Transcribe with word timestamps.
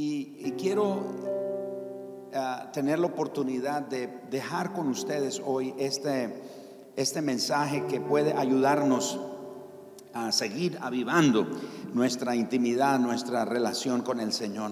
Y, 0.00 0.52
quiero 0.56 1.02
ah, 2.32 2.70
tener 2.72 3.00
la 3.00 3.08
oportunidad 3.08 3.82
de 3.82 4.06
dejar 4.30 4.72
con 4.72 4.86
ustedes 4.86 5.42
hoy 5.44 5.74
este, 5.76 6.40
este 6.94 7.20
mensaje 7.20 7.84
que 7.86 8.00
puede 8.00 8.32
ayudarnos 8.32 9.18
a 10.14 10.30
seguir 10.30 10.78
avivando 10.80 11.48
nuestra 11.94 12.36
intimidad, 12.36 13.00
nuestra 13.00 13.44
relación 13.44 14.02
con 14.02 14.20
el 14.20 14.32
Señor. 14.32 14.70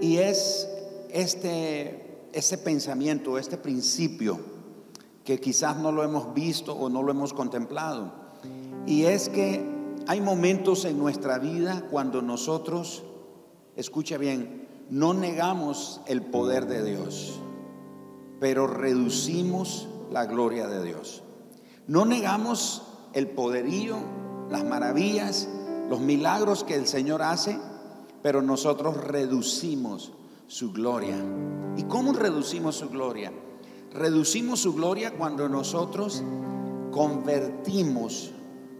Y 0.00 0.16
es 0.16 0.66
este, 1.10 2.28
este 2.32 2.56
pensamiento, 2.56 3.36
este 3.36 3.58
principio 3.58 4.40
que 5.26 5.40
quizás 5.40 5.76
no 5.76 5.92
lo 5.92 6.04
hemos 6.04 6.32
visto 6.32 6.72
o 6.72 6.88
no 6.88 7.02
lo 7.02 7.10
hemos 7.10 7.34
contemplado. 7.34 8.14
Y 8.86 9.04
es 9.04 9.28
que 9.28 9.62
hay 10.06 10.22
momentos 10.22 10.86
en 10.86 10.98
nuestra 10.98 11.38
vida 11.38 11.84
cuando 11.90 12.22
nosotros, 12.22 13.02
escucha 13.76 14.18
bien, 14.18 14.68
no 14.90 15.14
negamos 15.14 16.00
el 16.06 16.22
poder 16.22 16.66
de 16.66 16.84
Dios, 16.84 17.40
pero 18.40 18.66
reducimos 18.66 19.88
la 20.10 20.26
gloria 20.26 20.66
de 20.66 20.84
Dios. 20.84 21.22
No 21.86 22.04
negamos 22.04 22.82
el 23.12 23.28
poderío, 23.28 23.96
las 24.50 24.64
maravillas, 24.64 25.48
los 25.88 26.00
milagros 26.00 26.64
que 26.64 26.74
el 26.74 26.86
Señor 26.86 27.22
hace, 27.22 27.58
pero 28.22 28.42
nosotros 28.42 28.96
reducimos 28.96 30.12
su 30.46 30.72
gloria. 30.72 31.16
¿Y 31.76 31.84
cómo 31.84 32.12
reducimos 32.12 32.76
su 32.76 32.88
gloria? 32.88 33.32
Reducimos 33.92 34.60
su 34.60 34.74
gloria 34.74 35.12
cuando 35.12 35.48
nosotros 35.48 36.22
convertimos 36.90 38.32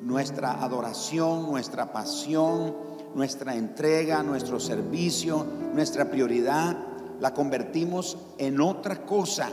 nuestra 0.02 0.62
adoración, 0.62 1.42
nuestra 1.50 1.92
pasión, 1.92 2.74
nuestra 3.14 3.54
entrega, 3.54 4.22
nuestro 4.22 4.58
servicio, 4.60 5.46
nuestra 5.74 6.10
prioridad, 6.10 6.76
la 7.20 7.34
convertimos 7.34 8.18
en 8.38 8.60
otra 8.60 9.06
cosa, 9.06 9.50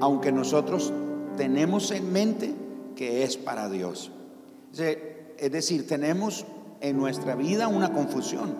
aunque 0.00 0.32
nosotros 0.32 0.92
tenemos 1.36 1.90
en 1.90 2.12
mente 2.12 2.54
que 2.96 3.24
es 3.24 3.36
para 3.36 3.68
Dios. 3.68 4.10
Es 4.76 5.52
decir, 5.52 5.86
tenemos 5.86 6.44
en 6.80 6.96
nuestra 6.96 7.34
vida 7.34 7.68
una 7.68 7.92
confusión, 7.92 8.54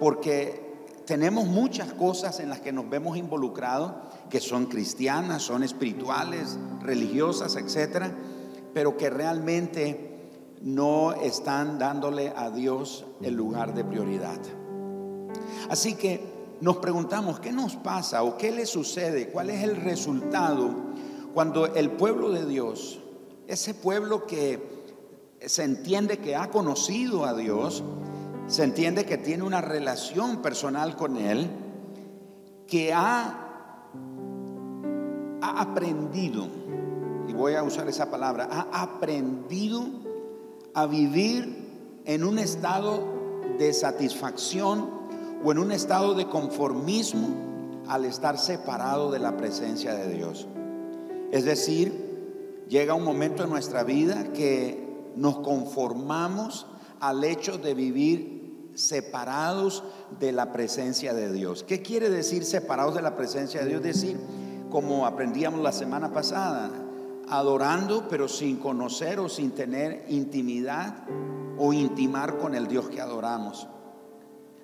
porque 0.00 0.60
tenemos 1.06 1.46
muchas 1.46 1.92
cosas 1.92 2.40
en 2.40 2.48
las 2.48 2.60
que 2.60 2.72
nos 2.72 2.88
vemos 2.88 3.16
involucrados, 3.16 3.92
que 4.28 4.40
son 4.40 4.66
cristianas, 4.66 5.42
son 5.42 5.62
espirituales, 5.62 6.58
religiosas, 6.80 7.56
etcétera, 7.56 8.12
pero 8.74 8.96
que 8.96 9.10
realmente 9.10 10.11
no 10.62 11.12
están 11.12 11.78
dándole 11.78 12.32
a 12.36 12.50
Dios 12.50 13.04
el 13.20 13.34
lugar 13.34 13.74
de 13.74 13.84
prioridad. 13.84 14.38
Así 15.68 15.94
que 15.94 16.32
nos 16.60 16.76
preguntamos, 16.76 17.40
¿qué 17.40 17.52
nos 17.52 17.76
pasa 17.76 18.22
o 18.22 18.36
qué 18.36 18.52
le 18.52 18.66
sucede? 18.66 19.28
¿Cuál 19.30 19.50
es 19.50 19.64
el 19.64 19.76
resultado 19.76 20.70
cuando 21.34 21.66
el 21.66 21.90
pueblo 21.90 22.30
de 22.30 22.46
Dios, 22.46 23.00
ese 23.48 23.74
pueblo 23.74 24.26
que 24.26 24.70
se 25.44 25.64
entiende 25.64 26.18
que 26.18 26.36
ha 26.36 26.50
conocido 26.50 27.24
a 27.24 27.34
Dios, 27.34 27.82
se 28.46 28.64
entiende 28.64 29.04
que 29.04 29.18
tiene 29.18 29.42
una 29.42 29.60
relación 29.60 30.42
personal 30.42 30.94
con 30.94 31.16
Él, 31.16 31.50
que 32.66 32.92
ha, 32.92 33.88
ha 35.40 35.60
aprendido, 35.60 36.46
y 37.26 37.32
voy 37.32 37.54
a 37.54 37.62
usar 37.62 37.88
esa 37.88 38.10
palabra, 38.10 38.48
ha 38.50 38.82
aprendido 38.82 40.01
a 40.74 40.86
vivir 40.86 42.02
en 42.04 42.24
un 42.24 42.38
estado 42.38 43.04
de 43.58 43.72
satisfacción 43.72 44.90
o 45.44 45.52
en 45.52 45.58
un 45.58 45.72
estado 45.72 46.14
de 46.14 46.28
conformismo 46.28 47.82
al 47.88 48.04
estar 48.04 48.38
separado 48.38 49.10
de 49.10 49.18
la 49.18 49.36
presencia 49.36 49.94
de 49.94 50.12
Dios. 50.12 50.46
Es 51.30 51.44
decir, 51.44 52.64
llega 52.68 52.94
un 52.94 53.04
momento 53.04 53.44
en 53.44 53.50
nuestra 53.50 53.84
vida 53.84 54.32
que 54.32 55.12
nos 55.16 55.38
conformamos 55.38 56.66
al 57.00 57.24
hecho 57.24 57.58
de 57.58 57.74
vivir 57.74 58.70
separados 58.74 59.84
de 60.18 60.32
la 60.32 60.52
presencia 60.52 61.12
de 61.12 61.32
Dios. 61.32 61.64
¿Qué 61.64 61.82
quiere 61.82 62.08
decir 62.08 62.44
separados 62.44 62.94
de 62.94 63.02
la 63.02 63.16
presencia 63.16 63.62
de 63.62 63.68
Dios? 63.68 63.82
Decir, 63.82 64.18
como 64.70 65.06
aprendíamos 65.06 65.60
la 65.60 65.72
semana 65.72 66.12
pasada, 66.12 66.70
adorando 67.32 68.08
pero 68.08 68.28
sin 68.28 68.58
conocer 68.58 69.18
o 69.18 69.28
sin 69.28 69.52
tener 69.52 70.04
intimidad 70.08 71.04
o 71.58 71.72
intimar 71.72 72.36
con 72.36 72.54
el 72.54 72.68
Dios 72.68 72.90
que 72.90 73.00
adoramos. 73.00 73.66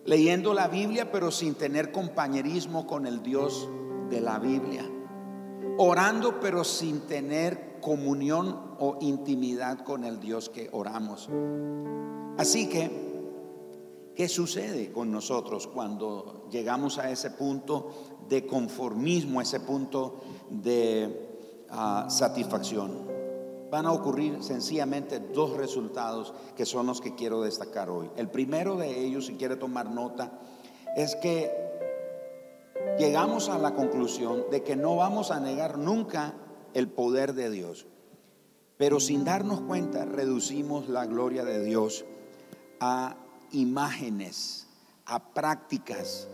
Leyendo 0.04 0.52
la 0.52 0.68
Biblia 0.68 1.10
pero 1.10 1.30
sin 1.30 1.54
tener 1.54 1.92
compañerismo 1.92 2.86
con 2.86 3.06
el 3.06 3.22
Dios 3.22 3.68
de 4.10 4.20
la 4.20 4.38
Biblia. 4.38 4.84
Orando 5.78 6.40
pero 6.40 6.62
sin 6.62 7.00
tener 7.06 7.78
comunión 7.80 8.74
o 8.78 8.98
intimidad 9.00 9.78
con 9.78 10.04
el 10.04 10.20
Dios 10.20 10.50
que 10.50 10.68
oramos. 10.70 11.30
Así 12.36 12.68
que, 12.68 12.90
¿qué 14.14 14.28
sucede 14.28 14.92
con 14.92 15.10
nosotros 15.10 15.66
cuando 15.66 16.46
llegamos 16.50 16.98
a 16.98 17.10
ese 17.10 17.30
punto 17.30 17.90
de 18.28 18.46
conformismo, 18.46 19.40
ese 19.40 19.60
punto 19.60 20.20
de 20.50 21.28
satisfacción. 22.08 23.06
Van 23.70 23.84
a 23.84 23.92
ocurrir 23.92 24.42
sencillamente 24.42 25.20
dos 25.20 25.56
resultados 25.56 26.32
que 26.56 26.64
son 26.64 26.86
los 26.86 27.00
que 27.00 27.14
quiero 27.14 27.42
destacar 27.42 27.90
hoy. 27.90 28.10
El 28.16 28.28
primero 28.28 28.76
de 28.76 29.04
ellos, 29.04 29.26
si 29.26 29.34
quiere 29.34 29.56
tomar 29.56 29.90
nota, 29.90 30.32
es 30.96 31.16
que 31.16 31.52
llegamos 32.98 33.48
a 33.48 33.58
la 33.58 33.74
conclusión 33.74 34.44
de 34.50 34.62
que 34.62 34.74
no 34.74 34.96
vamos 34.96 35.30
a 35.30 35.40
negar 35.40 35.76
nunca 35.76 36.34
el 36.72 36.88
poder 36.88 37.34
de 37.34 37.50
Dios. 37.50 37.86
Pero 38.78 39.00
sin 39.00 39.24
darnos 39.24 39.60
cuenta, 39.60 40.04
reducimos 40.04 40.88
la 40.88 41.04
gloria 41.04 41.44
de 41.44 41.62
Dios 41.62 42.04
a 42.80 43.16
imágenes, 43.50 44.66
a 45.04 45.32
prácticas, 45.34 46.28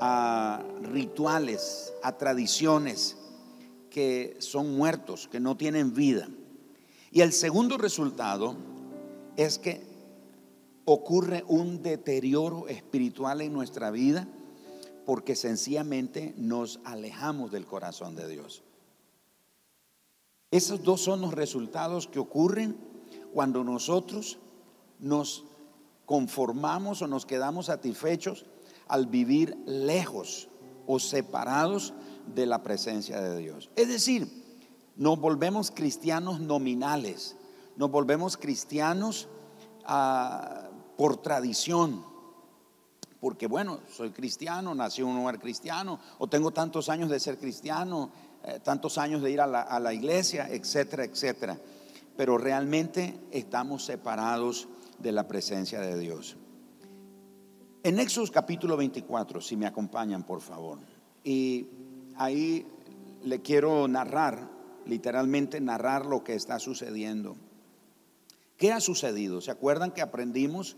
a 0.00 0.62
rituales, 0.82 1.92
a 2.02 2.16
tradiciones 2.16 3.16
que 3.90 4.36
son 4.38 4.76
muertos, 4.76 5.28
que 5.28 5.40
no 5.40 5.56
tienen 5.56 5.92
vida. 5.92 6.28
Y 7.10 7.20
el 7.20 7.32
segundo 7.32 7.76
resultado 7.76 8.56
es 9.36 9.58
que 9.58 9.82
ocurre 10.84 11.44
un 11.46 11.82
deterioro 11.82 12.68
espiritual 12.68 13.40
en 13.40 13.52
nuestra 13.52 13.90
vida 13.90 14.26
porque 15.04 15.34
sencillamente 15.34 16.34
nos 16.36 16.80
alejamos 16.84 17.50
del 17.50 17.66
corazón 17.66 18.14
de 18.14 18.28
Dios. 18.28 18.62
Esos 20.50 20.82
dos 20.82 21.00
son 21.00 21.20
los 21.20 21.34
resultados 21.34 22.06
que 22.06 22.18
ocurren 22.18 22.76
cuando 23.32 23.64
nosotros 23.64 24.38
nos 24.98 25.44
conformamos 26.06 27.02
o 27.02 27.06
nos 27.06 27.24
quedamos 27.24 27.66
satisfechos 27.66 28.44
al 28.88 29.06
vivir 29.06 29.56
lejos 29.66 30.48
o 30.86 30.98
separados 30.98 31.94
de 32.34 32.46
la 32.46 32.62
presencia 32.62 33.20
de 33.20 33.38
Dios. 33.38 33.70
Es 33.76 33.88
decir, 33.88 34.28
nos 34.96 35.18
volvemos 35.18 35.70
cristianos 35.70 36.40
nominales, 36.40 37.36
nos 37.76 37.90
volvemos 37.90 38.36
cristianos 38.36 39.28
ah, 39.84 40.68
por 40.96 41.16
tradición, 41.18 42.04
porque 43.20 43.46
bueno, 43.46 43.80
soy 43.94 44.10
cristiano, 44.10 44.74
nací 44.74 45.02
en 45.02 45.08
un 45.08 45.16
lugar 45.16 45.38
cristiano, 45.38 46.00
o 46.18 46.26
tengo 46.26 46.50
tantos 46.50 46.88
años 46.88 47.10
de 47.10 47.20
ser 47.20 47.38
cristiano, 47.38 48.10
eh, 48.44 48.60
tantos 48.62 48.96
años 48.96 49.22
de 49.22 49.30
ir 49.30 49.40
a 49.40 49.46
la, 49.46 49.94
iglesia, 49.94 50.48
etcétera, 50.48 51.04
etcétera. 51.04 51.58
Pero 52.16 52.38
realmente 52.38 53.20
estamos 53.30 53.84
separados 53.84 54.68
de 54.98 55.12
la 55.12 55.28
presencia 55.28 55.80
de 55.80 55.98
Dios. 55.98 56.36
En 57.82 57.98
Éxodo 57.98 58.30
capítulo 58.32 58.76
24, 58.76 59.40
si 59.40 59.56
me 59.56 59.66
acompañan, 59.66 60.24
por 60.24 60.40
favor. 60.40 60.78
Y 61.24 61.66
ahí 62.20 62.66
le 63.22 63.40
quiero 63.40 63.88
narrar, 63.88 64.46
literalmente 64.84 65.58
narrar 65.60 66.04
lo 66.04 66.22
que 66.22 66.34
está 66.34 66.58
sucediendo. 66.58 67.36
¿Qué 68.58 68.72
ha 68.72 68.80
sucedido? 68.80 69.40
¿Se 69.40 69.50
acuerdan 69.50 69.92
que 69.92 70.02
aprendimos 70.02 70.76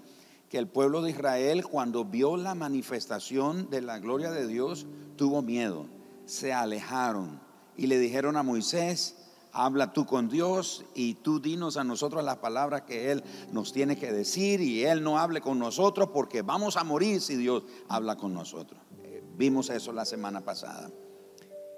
que 0.49 0.59
el 0.59 0.69
pueblo 0.69 1.03
de 1.03 1.11
Israel 1.11 1.65
cuando 1.67 2.05
vio 2.05 2.37
la 2.37 2.55
manifestación 2.55 3.69
de 3.71 3.83
la 3.83 3.99
gloria 3.99 4.31
de 4.31 4.47
Dios 4.47 4.87
tuvo 5.17 5.43
miedo? 5.43 5.87
Se 6.27 6.53
alejaron 6.53 7.41
y 7.77 7.89
le 7.89 7.99
dijeron 7.99 8.37
a 8.37 8.45
Moisés, 8.45 9.17
habla 9.51 9.93
tú 9.93 10.07
con 10.07 10.29
Dios 10.29 10.85
y 10.95 11.15
tú 11.15 11.41
dinos 11.41 11.77
a 11.77 11.83
nosotros 11.83 12.23
las 12.23 12.37
palabras 12.37 12.83
que 12.83 13.11
Él 13.11 13.25
nos 13.51 13.73
tiene 13.73 13.99
que 13.99 14.13
decir 14.13 14.61
y 14.61 14.85
Él 14.85 15.03
no 15.03 15.19
hable 15.19 15.41
con 15.41 15.59
nosotros 15.59 16.11
porque 16.13 16.43
vamos 16.43 16.77
a 16.77 16.85
morir 16.85 17.21
si 17.21 17.35
Dios 17.35 17.65
habla 17.89 18.17
con 18.17 18.33
nosotros. 18.33 18.81
Eh, 19.03 19.25
vimos 19.37 19.71
eso 19.71 19.93
la 19.93 20.05
semana 20.05 20.41
pasada. 20.43 20.89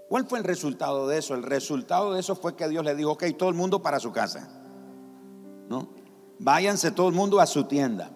¿Cuál 0.09 0.27
fue 0.27 0.39
el 0.39 0.45
resultado 0.45 1.09
de 1.09 1.19
eso? 1.19 1.35
El 1.35 1.43
resultado 1.43 2.13
de 2.13 2.21
eso 2.21 2.37
fue 2.37 2.57
que 2.57 2.69
Dios 2.69 2.85
le 2.85 2.95
dijo, 2.95 3.13
ok, 3.13 3.25
todo 3.39 3.49
el 3.49 3.55
mundo 3.55 3.83
para 3.83 4.01
su 4.01 4.13
casa. 4.13 4.49
¿No? 5.69 5.89
Váyanse 6.39 6.91
todo 6.91 7.09
el 7.09 7.15
mundo 7.15 7.41
a 7.41 7.47
su 7.47 7.65
tienda. 7.65 8.11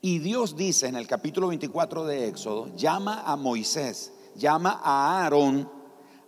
Y 0.00 0.18
Dios 0.18 0.56
dice 0.56 0.88
en 0.88 0.96
el 0.96 1.06
capítulo 1.06 1.48
24 1.48 2.04
de 2.06 2.28
Éxodo, 2.28 2.74
llama 2.74 3.22
a 3.24 3.36
Moisés, 3.36 4.12
llama 4.34 4.80
a 4.82 5.22
Aarón, 5.22 5.70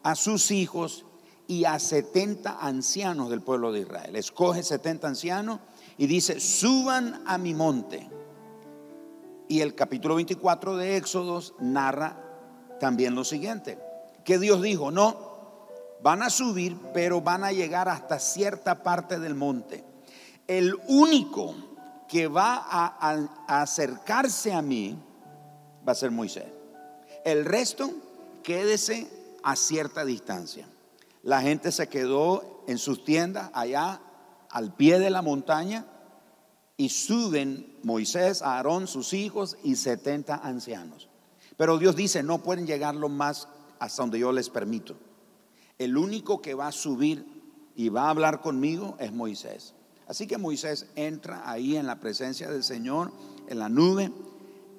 a 0.02 0.14
sus 0.14 0.50
hijos 0.50 1.06
y 1.46 1.64
a 1.64 1.78
70 1.78 2.58
ancianos 2.60 3.30
del 3.30 3.42
pueblo 3.42 3.72
de 3.72 3.80
Israel. 3.80 4.14
Escoge 4.16 4.62
70 4.62 5.08
ancianos 5.08 5.60
y 5.98 6.06
dice, 6.06 6.40
suban 6.40 7.22
a 7.26 7.38
mi 7.38 7.54
monte. 7.54 8.08
Y 9.48 9.60
el 9.60 9.74
capítulo 9.74 10.14
24 10.16 10.76
de 10.76 10.96
Éxodos 10.96 11.54
narra 11.58 12.20
también 12.80 13.14
lo 13.14 13.24
siguiente, 13.24 13.78
que 14.24 14.38
Dios 14.38 14.62
dijo, 14.62 14.90
no, 14.90 15.34
van 16.02 16.22
a 16.22 16.30
subir, 16.30 16.76
pero 16.92 17.20
van 17.20 17.44
a 17.44 17.52
llegar 17.52 17.88
hasta 17.88 18.18
cierta 18.18 18.82
parte 18.82 19.18
del 19.18 19.34
monte. 19.34 19.84
El 20.46 20.74
único 20.88 21.54
que 22.08 22.28
va 22.28 22.56
a, 22.56 23.62
acercarse 23.62 24.52
a 24.52 24.62
mí 24.62 24.98
va 25.86 25.92
a 25.92 25.96
ser 25.96 26.10
Moisés. 26.10 26.44
El 27.24 27.44
resto, 27.44 27.90
quédese 28.42 29.08
a 29.42 29.56
cierta 29.56 30.04
distancia. 30.04 30.68
La 31.22 31.40
gente 31.40 31.72
se 31.72 31.88
quedó 31.88 32.64
en 32.66 32.78
sus 32.78 33.04
tiendas 33.04 33.50
allá 33.54 34.00
al 34.50 34.74
pie 34.74 34.98
de 34.98 35.10
la 35.10 35.22
montaña 35.22 35.86
y 36.76 36.90
suben 36.90 37.78
Moisés, 37.82 38.42
Aarón, 38.42 38.86
sus 38.86 39.12
hijos 39.12 39.56
y 39.62 39.76
70 39.76 40.34
ancianos. 40.34 41.08
Pero 41.56 41.78
Dios 41.78 41.96
dice, 41.96 42.22
no 42.22 42.42
pueden 42.42 42.66
llegar 42.66 42.94
lo 42.94 43.08
más 43.08 43.48
hasta 43.84 44.02
donde 44.02 44.18
yo 44.18 44.32
les 44.32 44.48
permito. 44.48 44.96
El 45.78 45.96
único 45.96 46.40
que 46.40 46.54
va 46.54 46.68
a 46.68 46.72
subir 46.72 47.26
y 47.76 47.90
va 47.90 48.04
a 48.04 48.10
hablar 48.10 48.40
conmigo 48.40 48.96
es 48.98 49.12
Moisés. 49.12 49.74
Así 50.06 50.26
que 50.26 50.38
Moisés 50.38 50.86
entra 50.96 51.48
ahí 51.50 51.76
en 51.76 51.86
la 51.86 52.00
presencia 52.00 52.50
del 52.50 52.64
Señor, 52.64 53.12
en 53.48 53.58
la 53.58 53.68
nube. 53.68 54.10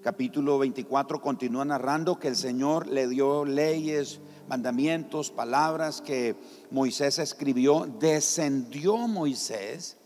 Capítulo 0.01 0.57
24 0.57 1.21
continúa 1.21 1.65
narrando 1.65 2.19
que 2.19 2.29
el 2.29 2.35
Señor 2.35 2.87
le 2.87 3.07
dio 3.07 3.45
leyes, 3.45 4.19
mandamientos, 4.47 5.31
palabras 5.31 6.01
que 6.01 6.35
Moisés 6.71 7.19
escribió. 7.19 7.87
Descendió 7.99 8.97
Moisés. 8.97 9.97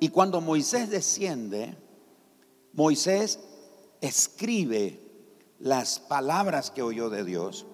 Y 0.00 0.08
cuando 0.08 0.40
Moisés 0.40 0.88
desciende, 0.88 1.76
Moisés 2.72 3.40
escribe 4.00 5.01
las 5.62 6.00
palabras 6.00 6.72
que 6.72 6.82
oyó 6.82 7.08
de 7.08 7.24
Dios. 7.24 7.66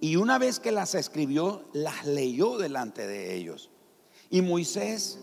Y 0.00 0.16
una 0.16 0.38
vez 0.38 0.60
que 0.60 0.72
las 0.72 0.94
escribió, 0.94 1.64
las 1.72 2.04
leyó 2.04 2.58
delante 2.58 3.06
de 3.06 3.34
ellos. 3.34 3.70
Y 4.28 4.42
Moisés 4.42 5.18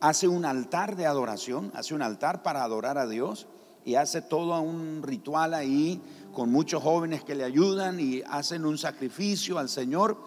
hace 0.00 0.28
un 0.28 0.44
altar 0.44 0.96
de 0.96 1.06
adoración, 1.06 1.72
hace 1.74 1.94
un 1.94 2.02
altar 2.02 2.42
para 2.42 2.62
adorar 2.62 2.98
a 2.98 3.06
Dios 3.06 3.46
y 3.86 3.94
hace 3.94 4.20
todo 4.20 4.60
un 4.60 5.02
ritual 5.02 5.54
ahí 5.54 6.02
con 6.34 6.50
muchos 6.50 6.82
jóvenes 6.82 7.24
que 7.24 7.34
le 7.34 7.44
ayudan 7.44 7.98
y 7.98 8.20
hacen 8.28 8.66
un 8.66 8.76
sacrificio 8.76 9.58
al 9.58 9.70
Señor. 9.70 10.18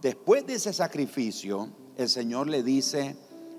Después 0.00 0.46
de 0.46 0.54
ese 0.54 0.72
sacrificio, 0.72 1.68
el 1.98 2.08
Señor 2.08 2.48
le 2.48 2.62
dice 2.62 3.16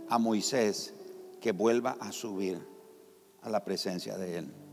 a 0.10 0.18
Moisés 0.18 0.96
que 1.40 1.52
vuelva 1.52 1.98
a 2.00 2.12
subir 2.12 2.68
a 3.44 3.50
la 3.50 3.64
presencia 3.64 4.18
de 4.18 4.40
Él. 4.40 4.69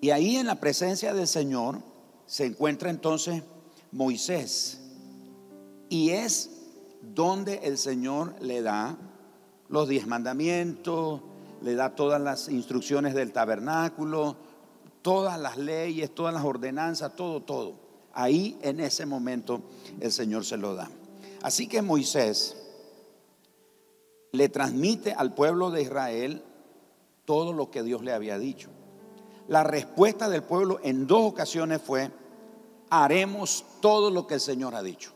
Y 0.00 0.10
ahí 0.10 0.36
en 0.36 0.46
la 0.46 0.56
presencia 0.56 1.12
del 1.12 1.26
Señor 1.26 1.78
se 2.26 2.46
encuentra 2.46 2.90
entonces 2.90 3.42
Moisés. 3.92 4.80
Y 5.88 6.10
es 6.10 6.50
donde 7.02 7.60
el 7.64 7.76
Señor 7.76 8.34
le 8.40 8.62
da 8.62 8.96
los 9.68 9.88
diez 9.88 10.06
mandamientos, 10.06 11.20
le 11.62 11.74
da 11.74 11.94
todas 11.94 12.20
las 12.20 12.48
instrucciones 12.48 13.14
del 13.14 13.32
tabernáculo, 13.32 14.36
todas 15.02 15.38
las 15.38 15.56
leyes, 15.58 16.14
todas 16.14 16.32
las 16.32 16.44
ordenanzas, 16.44 17.14
todo, 17.14 17.42
todo. 17.42 17.74
Ahí 18.12 18.58
en 18.62 18.80
ese 18.80 19.06
momento 19.06 19.62
el 20.00 20.12
Señor 20.12 20.44
se 20.44 20.56
lo 20.56 20.74
da. 20.74 20.90
Así 21.42 21.66
que 21.66 21.82
Moisés 21.82 22.56
le 24.32 24.48
transmite 24.48 25.12
al 25.12 25.34
pueblo 25.34 25.70
de 25.70 25.82
Israel 25.82 26.42
todo 27.24 27.52
lo 27.52 27.70
que 27.70 27.82
Dios 27.82 28.02
le 28.02 28.12
había 28.12 28.38
dicho. 28.38 28.70
La 29.50 29.64
respuesta 29.64 30.28
del 30.28 30.44
pueblo 30.44 30.78
en 30.84 31.08
dos 31.08 31.22
ocasiones 31.32 31.82
fue, 31.82 32.08
haremos 32.88 33.64
todo 33.80 34.08
lo 34.08 34.24
que 34.24 34.34
el 34.34 34.40
Señor 34.40 34.76
ha 34.76 34.82
dicho. 34.82 35.10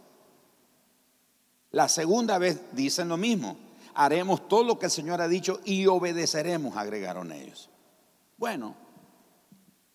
La 1.70 1.88
segunda 1.88 2.36
vez 2.38 2.60
dicen 2.72 3.08
lo 3.08 3.16
mismo, 3.16 3.56
haremos 3.94 4.48
todo 4.48 4.64
lo 4.64 4.76
que 4.76 4.86
el 4.86 4.90
Señor 4.90 5.20
ha 5.20 5.28
dicho 5.28 5.60
y 5.64 5.86
obedeceremos, 5.86 6.76
agregaron 6.76 7.31
ellos. 7.31 7.70
Bueno, 8.36 8.75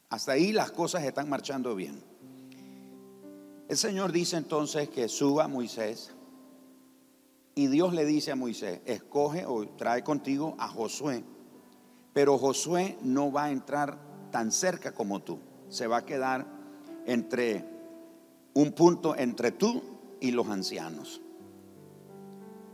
hasta 0.07 0.31
ahí 0.31 0.53
las 0.53 0.71
cosas 0.71 1.03
están 1.03 1.27
marchando 1.27 1.75
bien. 1.75 2.01
El 3.68 3.75
Señor 3.75 4.13
dice 4.13 4.38
entonces 4.38 4.88
que 4.88 5.09
suba 5.09 5.50
Moisés 5.50 6.12
y 7.56 7.68
Dios 7.68 7.94
le 7.94 8.06
dice 8.06 8.31
a 8.31 8.38
Moisés, 8.38 8.80
escoge 8.85 9.45
o 9.45 9.68
trae 9.68 10.01
contigo 10.01 10.56
a 10.59 10.69
Josué, 10.69 11.25
pero 12.13 12.38
Josué 12.38 12.97
no 13.01 13.33
va 13.33 13.44
a 13.44 13.51
entrar 13.51 14.08
tan 14.31 14.52
cerca 14.52 14.94
como 14.94 15.22
tú, 15.22 15.40
se 15.70 15.88
va 15.88 15.98
a 15.98 16.06
quedar 16.06 16.46
entre 17.06 17.66
un 18.54 18.72
punto 18.72 19.16
entre 19.16 19.52
tú 19.52 19.81
y 20.20 20.31
los 20.31 20.48
ancianos. 20.48 21.22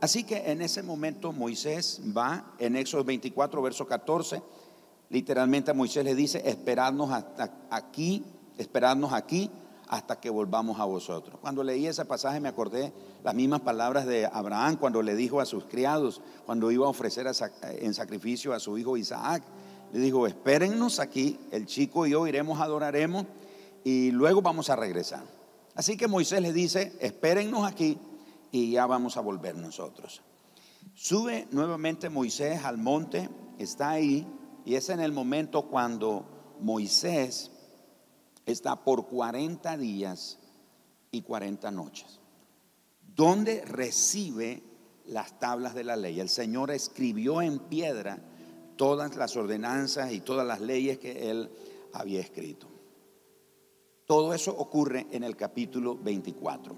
Así 0.02 0.24
que 0.24 0.52
en 0.52 0.62
ese 0.62 0.84
momento 0.84 1.32
Moisés 1.32 2.02
va 2.16 2.54
en 2.60 2.76
Éxodo 2.76 3.04
24, 3.04 3.62
verso 3.62 3.88
14, 3.88 4.42
literalmente 5.10 5.72
a 5.72 5.74
Moisés 5.74 6.04
le 6.04 6.16
dice, 6.16 6.42
esperadnos 6.46 7.12
hasta 7.12 7.68
aquí, 7.70 8.24
esperadnos 8.58 9.14
aquí 9.14 9.50
hasta 9.88 10.20
que 10.20 10.30
volvamos 10.30 10.80
a 10.80 10.86
vosotros. 10.86 11.40
Cuando 11.40 11.64
leí 11.64 11.88
ese 11.88 12.06
pasaje 12.06 12.40
me 12.40 12.50
acordé 12.50 12.92
las 13.24 13.36
mismas 13.36 13.62
palabras 13.62 14.06
de 14.06 14.26
Abraham 14.26 14.78
cuando 14.78 15.02
le 15.02 15.16
dijo 15.16 15.40
a 15.40 15.46
sus 15.46 15.66
criados, 15.66 16.22
cuando 16.46 16.72
iba 16.72 16.86
a 16.86 16.90
ofrecer 16.90 17.28
en 17.62 17.94
sacrificio 17.94 18.54
a 18.54 18.60
su 18.60 18.78
hijo 18.78 18.98
Isaac, 18.98 19.44
le 19.94 20.00
dijo, 20.00 20.28
espérennos 20.28 21.00
aquí, 21.00 21.40
el 21.52 21.66
chico 21.66 22.06
y 22.06 22.12
yo 22.12 22.28
iremos, 22.28 22.60
adoraremos 22.60 23.26
y 23.84 24.12
luego 24.12 24.42
vamos 24.42 24.70
a 24.70 24.76
regresar. 24.76 25.24
Así 25.76 25.98
que 25.98 26.08
Moisés 26.08 26.42
le 26.42 26.54
dice, 26.54 26.94
espérennos 27.00 27.66
aquí 27.66 27.98
y 28.52 28.72
ya 28.72 28.86
vamos 28.86 29.18
a 29.18 29.22
volver 29.22 29.56
nosotros. 29.56 30.22
Sube 30.94 31.48
nuevamente 31.52 32.10
Moisés 32.10 32.64
al 32.64 32.78
monte, 32.78 33.30
está 33.60 33.92
ahí 33.92 34.28
y 34.66 34.76
es 34.76 34.90
en 34.90 35.00
el 35.00 35.12
momento 35.12 35.64
cuando 35.64 36.56
Moisés 36.62 37.52
está 38.46 38.84
por 38.84 39.08
40 39.08 39.78
días 39.78 40.40
y 41.12 41.22
40 41.22 41.72
noches, 41.72 42.20
donde 43.16 43.64
recibe 43.66 44.64
las 45.06 45.40
tablas 45.40 45.76
de 45.76 45.84
la 45.84 45.96
ley. 45.96 46.20
El 46.20 46.30
Señor 46.30 46.72
escribió 46.72 47.42
en 47.42 47.60
piedra 47.60 48.20
todas 48.76 49.16
las 49.16 49.36
ordenanzas 49.36 50.12
y 50.12 50.22
todas 50.22 50.46
las 50.46 50.62
leyes 50.62 51.00
que 51.00 51.30
él 51.30 51.50
había 51.94 52.20
escrito. 52.20 52.68
Todo 54.06 54.34
eso 54.34 54.56
ocurre 54.56 55.08
en 55.12 55.24
el 55.24 55.36
capítulo 55.36 55.98
24. 55.98 56.76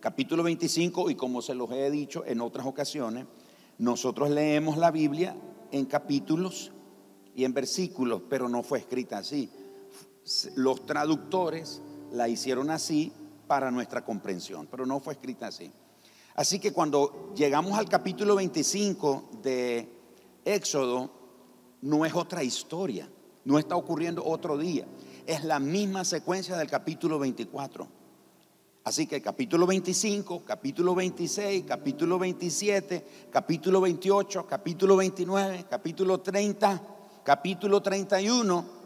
Capítulo 0.00 0.42
25, 0.42 1.10
y 1.10 1.14
como 1.14 1.42
se 1.42 1.54
los 1.54 1.70
he 1.70 1.90
dicho 1.90 2.24
en 2.26 2.40
otras 2.40 2.66
ocasiones, 2.66 3.26
nosotros 3.78 4.30
leemos 4.30 4.78
la 4.78 4.90
Biblia 4.90 5.36
en 5.70 5.84
capítulos 5.86 6.72
y 7.34 7.44
en 7.44 7.54
versículos, 7.54 8.22
pero 8.28 8.48
no 8.48 8.62
fue 8.62 8.78
escrita 8.78 9.18
así 9.18 9.50
los 10.54 10.86
traductores 10.86 11.80
la 12.12 12.28
hicieron 12.28 12.70
así 12.70 13.12
para 13.46 13.70
nuestra 13.70 14.04
comprensión, 14.04 14.68
pero 14.70 14.86
no 14.86 15.00
fue 15.00 15.14
escrita 15.14 15.48
así. 15.48 15.70
Así 16.34 16.58
que 16.58 16.72
cuando 16.72 17.32
llegamos 17.34 17.78
al 17.78 17.88
capítulo 17.88 18.36
25 18.36 19.30
de 19.42 19.91
Éxodo, 20.44 21.10
no 21.82 22.04
es 22.04 22.14
otra 22.14 22.42
historia, 22.42 23.08
no 23.44 23.58
está 23.58 23.76
ocurriendo 23.76 24.24
otro 24.24 24.58
día, 24.58 24.86
es 25.26 25.44
la 25.44 25.58
misma 25.58 26.04
secuencia 26.04 26.56
del 26.56 26.68
capítulo 26.68 27.18
24. 27.18 27.88
Así 28.84 29.06
que 29.06 29.22
capítulo 29.22 29.66
25, 29.66 30.42
capítulo 30.44 30.94
26, 30.94 31.64
capítulo 31.66 32.18
27, 32.18 33.28
capítulo 33.30 33.80
28, 33.80 34.46
capítulo 34.46 34.96
29, 34.96 35.66
capítulo 35.70 36.20
30, 36.20 36.82
capítulo 37.24 37.80
31 37.80 38.82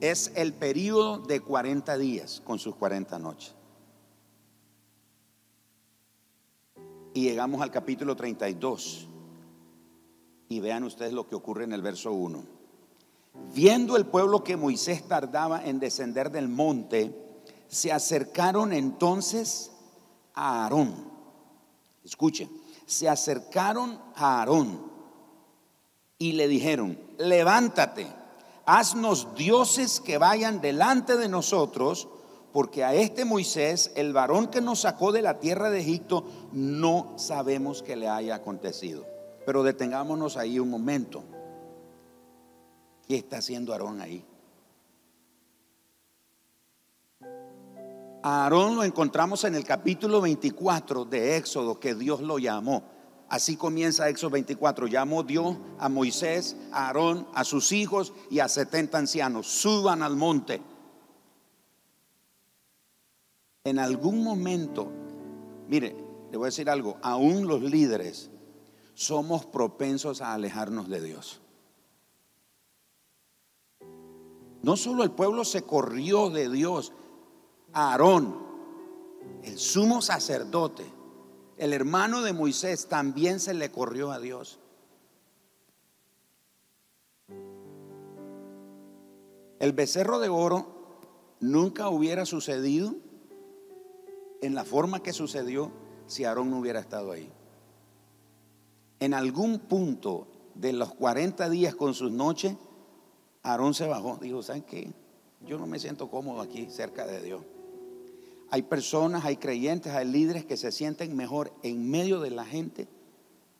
es 0.00 0.32
el 0.34 0.54
periodo 0.54 1.18
de 1.18 1.40
40 1.40 1.98
días 1.98 2.42
con 2.44 2.58
sus 2.58 2.74
40 2.74 3.18
noches. 3.18 3.54
Y 7.12 7.22
llegamos 7.22 7.60
al 7.60 7.70
capítulo 7.70 8.16
32. 8.16 9.09
Y 10.50 10.58
vean 10.58 10.82
ustedes 10.82 11.12
lo 11.12 11.28
que 11.28 11.36
ocurre 11.36 11.62
en 11.62 11.72
el 11.72 11.80
verso 11.80 12.12
1. 12.12 12.42
Viendo 13.54 13.96
el 13.96 14.04
pueblo 14.04 14.42
que 14.42 14.56
Moisés 14.56 15.06
tardaba 15.06 15.64
en 15.64 15.78
descender 15.78 16.32
del 16.32 16.48
monte, 16.48 17.14
se 17.68 17.92
acercaron 17.92 18.72
entonces 18.72 19.70
a 20.34 20.64
Aarón. 20.64 20.92
Escuchen, 22.04 22.50
se 22.84 23.08
acercaron 23.08 24.00
a 24.16 24.40
Aarón 24.40 24.90
y 26.18 26.32
le 26.32 26.48
dijeron, 26.48 26.98
levántate, 27.18 28.08
haznos 28.66 29.36
dioses 29.36 30.00
que 30.00 30.18
vayan 30.18 30.60
delante 30.60 31.16
de 31.16 31.28
nosotros, 31.28 32.08
porque 32.52 32.82
a 32.82 32.92
este 32.92 33.24
Moisés, 33.24 33.92
el 33.94 34.12
varón 34.12 34.48
que 34.48 34.60
nos 34.60 34.80
sacó 34.80 35.12
de 35.12 35.22
la 35.22 35.38
tierra 35.38 35.70
de 35.70 35.78
Egipto, 35.78 36.24
no 36.50 37.14
sabemos 37.18 37.84
que 37.84 37.94
le 37.94 38.08
haya 38.08 38.34
acontecido. 38.34 39.09
Pero 39.50 39.64
detengámonos 39.64 40.36
ahí 40.36 40.60
un 40.60 40.70
momento. 40.70 41.24
¿Qué 43.08 43.16
está 43.16 43.38
haciendo 43.38 43.72
Aarón 43.72 44.00
ahí? 44.00 44.24
A 48.22 48.44
Aarón 48.44 48.76
lo 48.76 48.84
encontramos 48.84 49.42
en 49.42 49.56
el 49.56 49.64
capítulo 49.64 50.20
24 50.20 51.04
de 51.04 51.36
Éxodo, 51.36 51.80
que 51.80 51.96
Dios 51.96 52.20
lo 52.20 52.38
llamó. 52.38 52.84
Así 53.28 53.56
comienza 53.56 54.08
Éxodo 54.08 54.30
24. 54.30 54.86
Llamó 54.86 55.24
Dios 55.24 55.56
a 55.80 55.88
Moisés, 55.88 56.54
a 56.70 56.86
Aarón, 56.86 57.26
a 57.34 57.42
sus 57.42 57.72
hijos 57.72 58.12
y 58.30 58.38
a 58.38 58.46
70 58.46 58.98
ancianos. 58.98 59.48
Suban 59.48 60.04
al 60.04 60.14
monte. 60.14 60.62
En 63.64 63.80
algún 63.80 64.22
momento, 64.22 64.92
mire, 65.66 65.96
le 66.30 66.36
voy 66.36 66.44
a 66.44 66.50
decir 66.50 66.70
algo, 66.70 66.98
aún 67.02 67.48
los 67.48 67.62
líderes 67.62 68.30
somos 69.00 69.46
propensos 69.46 70.20
a 70.20 70.34
alejarnos 70.34 70.90
de 70.90 71.00
Dios. 71.00 71.40
No 74.60 74.76
solo 74.76 75.04
el 75.04 75.10
pueblo 75.10 75.46
se 75.46 75.62
corrió 75.62 76.28
de 76.28 76.50
Dios, 76.50 76.92
Aarón, 77.72 78.36
el 79.42 79.58
sumo 79.58 80.02
sacerdote, 80.02 80.84
el 81.56 81.72
hermano 81.72 82.20
de 82.20 82.34
Moisés, 82.34 82.88
también 82.88 83.40
se 83.40 83.54
le 83.54 83.72
corrió 83.72 84.12
a 84.12 84.20
Dios. 84.20 84.58
El 89.60 89.72
becerro 89.72 90.18
de 90.18 90.28
oro 90.28 90.66
nunca 91.40 91.88
hubiera 91.88 92.26
sucedido 92.26 92.96
en 94.42 94.54
la 94.54 94.64
forma 94.64 95.02
que 95.02 95.14
sucedió 95.14 95.72
si 96.06 96.26
Aarón 96.26 96.50
no 96.50 96.58
hubiera 96.58 96.80
estado 96.80 97.12
ahí. 97.12 97.32
En 99.00 99.14
algún 99.14 99.58
punto 99.58 100.28
de 100.54 100.72
los 100.74 100.94
40 100.94 101.48
días 101.48 101.74
con 101.74 101.94
sus 101.94 102.12
noches, 102.12 102.54
Aarón 103.42 103.74
se 103.74 103.86
bajó. 103.86 104.18
Dijo, 104.20 104.42
¿saben 104.42 104.62
qué? 104.62 104.92
Yo 105.46 105.58
no 105.58 105.66
me 105.66 105.78
siento 105.78 106.10
cómodo 106.10 106.40
aquí 106.40 106.68
cerca 106.70 107.06
de 107.06 107.22
Dios. 107.22 107.42
Hay 108.50 108.62
personas, 108.62 109.24
hay 109.24 109.36
creyentes, 109.36 109.94
hay 109.94 110.06
líderes 110.06 110.44
que 110.44 110.56
se 110.56 110.70
sienten 110.70 111.16
mejor 111.16 111.52
en 111.62 111.88
medio 111.88 112.20
de 112.20 112.30
la 112.30 112.44
gente 112.44 112.88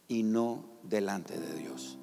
y 0.09 0.25
no 0.25 0.65
delante 0.83 1.39
de 1.39 1.55
Dios. 1.55 1.99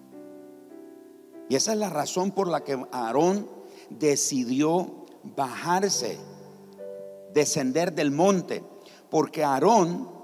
Y 1.49 1.55
esa 1.55 1.73
es 1.73 1.79
la 1.79 1.89
razón 1.89 2.31
por 2.31 2.47
la 2.47 2.63
que 2.63 2.81
Aarón 2.91 3.47
decidió 3.89 5.05
bajarse, 5.35 6.17
descender 7.33 7.93
del 7.93 8.11
monte, 8.11 8.63
porque 9.09 9.43
Aarón 9.43 10.16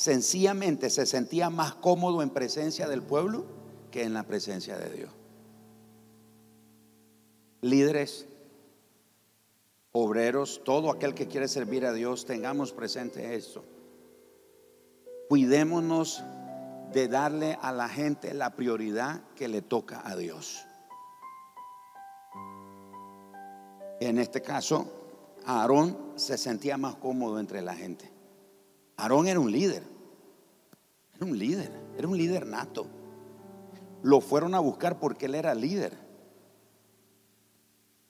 sencillamente 0.00 0.88
se 0.88 1.04
sentía 1.04 1.50
más 1.50 1.74
cómodo 1.74 2.22
en 2.22 2.30
presencia 2.30 2.88
del 2.88 3.02
pueblo 3.02 3.44
que 3.90 4.02
en 4.02 4.14
la 4.14 4.22
presencia 4.22 4.78
de 4.78 4.88
Dios. 4.88 5.10
Líderes, 7.60 8.26
obreros, 9.92 10.62
todo 10.64 10.90
aquel 10.90 11.12
que 11.12 11.28
quiere 11.28 11.48
servir 11.48 11.84
a 11.84 11.92
Dios, 11.92 12.24
tengamos 12.24 12.72
presente 12.72 13.34
esto. 13.34 13.62
Cuidémonos 15.28 16.24
de 16.94 17.06
darle 17.06 17.58
a 17.60 17.70
la 17.70 17.90
gente 17.90 18.32
la 18.32 18.56
prioridad 18.56 19.20
que 19.36 19.48
le 19.48 19.60
toca 19.60 20.00
a 20.02 20.16
Dios. 20.16 20.64
En 24.00 24.18
este 24.18 24.40
caso, 24.40 24.90
Aarón 25.44 26.14
se 26.16 26.38
sentía 26.38 26.78
más 26.78 26.96
cómodo 26.96 27.38
entre 27.38 27.60
la 27.60 27.74
gente. 27.74 28.19
Aarón 29.00 29.26
era 29.26 29.40
un 29.40 29.50
líder, 29.50 29.82
era 31.16 31.24
un 31.24 31.38
líder, 31.38 31.72
era 31.96 32.06
un 32.06 32.18
líder 32.18 32.46
nato. 32.46 32.86
Lo 34.02 34.20
fueron 34.20 34.54
a 34.54 34.60
buscar 34.60 34.98
porque 34.98 35.26
él 35.26 35.34
era 35.34 35.54
líder. 35.54 35.96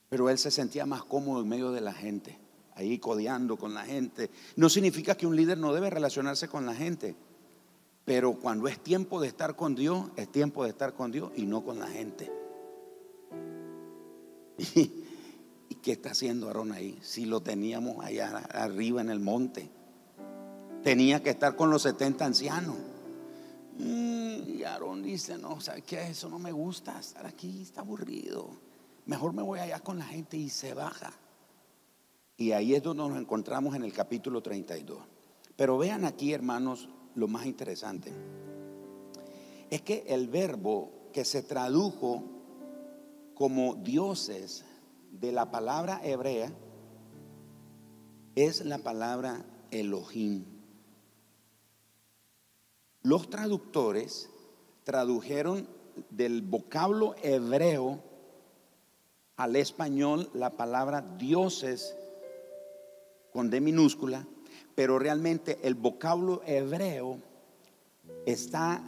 Pero 0.09 0.29
él 0.29 0.37
se 0.37 0.51
sentía 0.51 0.85
más 0.85 1.05
cómodo 1.05 1.41
en 1.41 1.47
medio 1.47 1.71
de 1.71 1.79
la 1.79 1.93
gente, 1.93 2.37
ahí 2.75 2.99
codeando 2.99 3.55
con 3.55 3.73
la 3.73 3.85
gente. 3.85 4.29
No 4.57 4.69
significa 4.69 5.15
que 5.15 5.25
un 5.25 5.37
líder 5.37 5.57
no 5.57 5.73
debe 5.73 5.89
relacionarse 5.89 6.49
con 6.49 6.65
la 6.65 6.75
gente, 6.75 7.15
pero 8.03 8.33
cuando 8.33 8.67
es 8.67 8.77
tiempo 8.77 9.21
de 9.21 9.29
estar 9.29 9.55
con 9.55 9.75
Dios, 9.75 10.09
es 10.17 10.29
tiempo 10.29 10.65
de 10.65 10.71
estar 10.71 10.93
con 10.93 11.11
Dios 11.11 11.31
y 11.37 11.45
no 11.45 11.63
con 11.63 11.79
la 11.79 11.87
gente. 11.87 12.29
¿Y, 14.75 15.75
qué 15.81 15.93
está 15.93 16.11
haciendo 16.11 16.47
Aarón 16.47 16.73
ahí? 16.73 16.99
Si 17.01 17.25
lo 17.25 17.41
teníamos 17.41 18.03
allá 18.03 18.37
arriba 18.51 18.99
en 18.99 19.09
el 19.09 19.21
monte. 19.21 19.71
Tenía 20.83 21.21
que 21.21 21.29
estar 21.31 21.55
con 21.55 21.69
los 21.69 21.83
70 21.83 22.25
ancianos. 22.25 22.75
Mm, 23.77 24.57
y 24.57 24.63
Aarón 24.63 25.01
dice, 25.01 25.37
no, 25.37 25.59
¿sabes 25.61 25.83
qué? 25.83 26.09
Eso 26.09 26.29
no 26.29 26.39
me 26.39 26.51
gusta, 26.51 26.99
estar 26.99 27.25
aquí 27.25 27.61
está 27.61 27.81
aburrido 27.81 28.71
mejor 29.05 29.33
me 29.33 29.41
voy 29.41 29.59
allá 29.59 29.79
con 29.79 29.99
la 29.99 30.05
gente 30.05 30.37
y 30.37 30.49
se 30.49 30.73
baja. 30.73 31.11
Y 32.37 32.53
ahí 32.53 32.73
es 32.73 32.83
donde 32.83 33.07
nos 33.07 33.17
encontramos 33.17 33.75
en 33.75 33.83
el 33.83 33.93
capítulo 33.93 34.41
32. 34.41 34.99
Pero 35.55 35.77
vean 35.77 36.05
aquí, 36.05 36.33
hermanos, 36.33 36.89
lo 37.15 37.27
más 37.27 37.45
interesante. 37.45 38.11
Es 39.69 39.81
que 39.81 40.05
el 40.07 40.27
verbo 40.27 41.09
que 41.13 41.25
se 41.25 41.43
tradujo 41.43 42.23
como 43.35 43.75
dioses 43.75 44.65
de 45.11 45.31
la 45.31 45.51
palabra 45.51 45.99
hebrea 46.03 46.51
es 48.35 48.65
la 48.65 48.79
palabra 48.79 49.45
Elohim. 49.71 50.45
Los 53.03 53.29
traductores 53.29 54.29
tradujeron 54.83 55.67
del 56.09 56.41
vocablo 56.41 57.15
hebreo 57.23 57.99
al 59.37 59.55
español 59.55 60.29
la 60.33 60.51
palabra 60.51 61.01
dioses 61.17 61.95
con 63.33 63.49
D 63.49 63.59
minúscula, 63.59 64.27
pero 64.75 64.99
realmente 64.99 65.57
el 65.63 65.73
vocablo 65.73 66.41
hebreo 66.45 67.17
está 68.25 68.83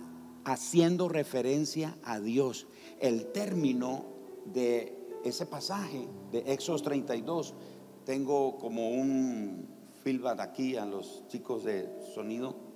haciendo 0.45 1.09
referencia 1.09 1.97
a 2.03 2.19
Dios. 2.19 2.67
El 2.99 3.31
término 3.31 4.05
de 4.45 4.95
ese 5.23 5.45
pasaje 5.45 6.07
de 6.31 6.39
Éxodo 6.53 6.79
32, 6.79 7.55
tengo 8.05 8.57
como 8.57 8.91
un 8.91 9.67
feedback 10.03 10.39
aquí 10.41 10.75
a 10.75 10.85
los 10.85 11.27
chicos 11.29 11.63
de 11.63 11.89
sonido. 12.13 12.72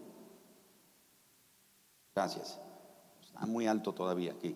Gracias. 2.18 2.58
Está 3.22 3.46
muy 3.46 3.68
alto 3.68 3.94
todavía 3.94 4.32
aquí 4.32 4.56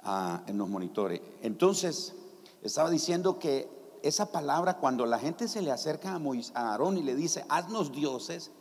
ah, 0.00 0.42
en 0.46 0.56
los 0.56 0.70
monitores. 0.70 1.20
Entonces, 1.42 2.14
estaba 2.62 2.88
diciendo 2.88 3.38
que 3.38 3.68
esa 4.02 4.32
palabra, 4.32 4.78
cuando 4.78 5.04
la 5.04 5.18
gente 5.18 5.48
se 5.48 5.60
le 5.60 5.70
acerca 5.70 6.14
a, 6.14 6.18
Aarón 6.54 6.96
y 6.96 7.02
le 7.02 7.14
dice, 7.14 7.44
haznos 7.50 7.92
dioses, 7.92 8.52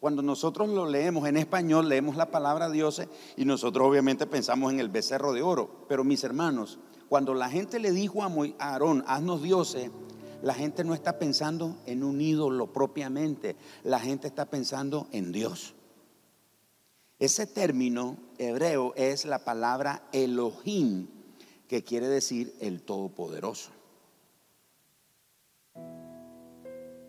cuando 0.00 0.22
nosotros 0.22 0.70
lo 0.70 0.86
leemos 0.86 1.28
en 1.28 1.36
español, 1.36 1.88
leemos 1.88 2.16
la 2.16 2.32
palabra 2.32 2.68
dioses 2.68 3.06
y 3.36 3.44
nosotros 3.44 3.86
obviamente 3.86 4.26
pensamos 4.26 4.72
en 4.72 4.80
el 4.80 4.88
becerro 4.88 5.32
de 5.32 5.42
oro. 5.42 5.86
Pero 5.88 6.02
mis 6.02 6.24
hermanos, 6.24 6.80
cuando 7.08 7.32
la 7.32 7.48
gente 7.48 7.78
le 7.78 7.92
dijo 7.92 8.24
a 8.24 8.32
Aarón, 8.58 9.04
haznos 9.06 9.40
dioses, 9.40 9.88
la 10.42 10.54
gente 10.54 10.82
no 10.82 10.94
está 10.94 11.20
pensando 11.20 11.76
en 11.86 12.02
un 12.02 12.20
ídolo 12.20 12.72
propiamente, 12.72 13.54
la 13.84 14.00
gente 14.00 14.26
está 14.26 14.46
pensando 14.46 15.06
en 15.12 15.30
Dios. 15.30 15.76
Ese 17.22 17.46
término 17.46 18.16
hebreo 18.36 18.94
es 18.96 19.26
la 19.26 19.44
palabra 19.44 20.02
Elohim, 20.10 21.06
que 21.68 21.84
quiere 21.84 22.08
decir 22.08 22.52
el 22.58 22.82
Todopoderoso. 22.82 23.70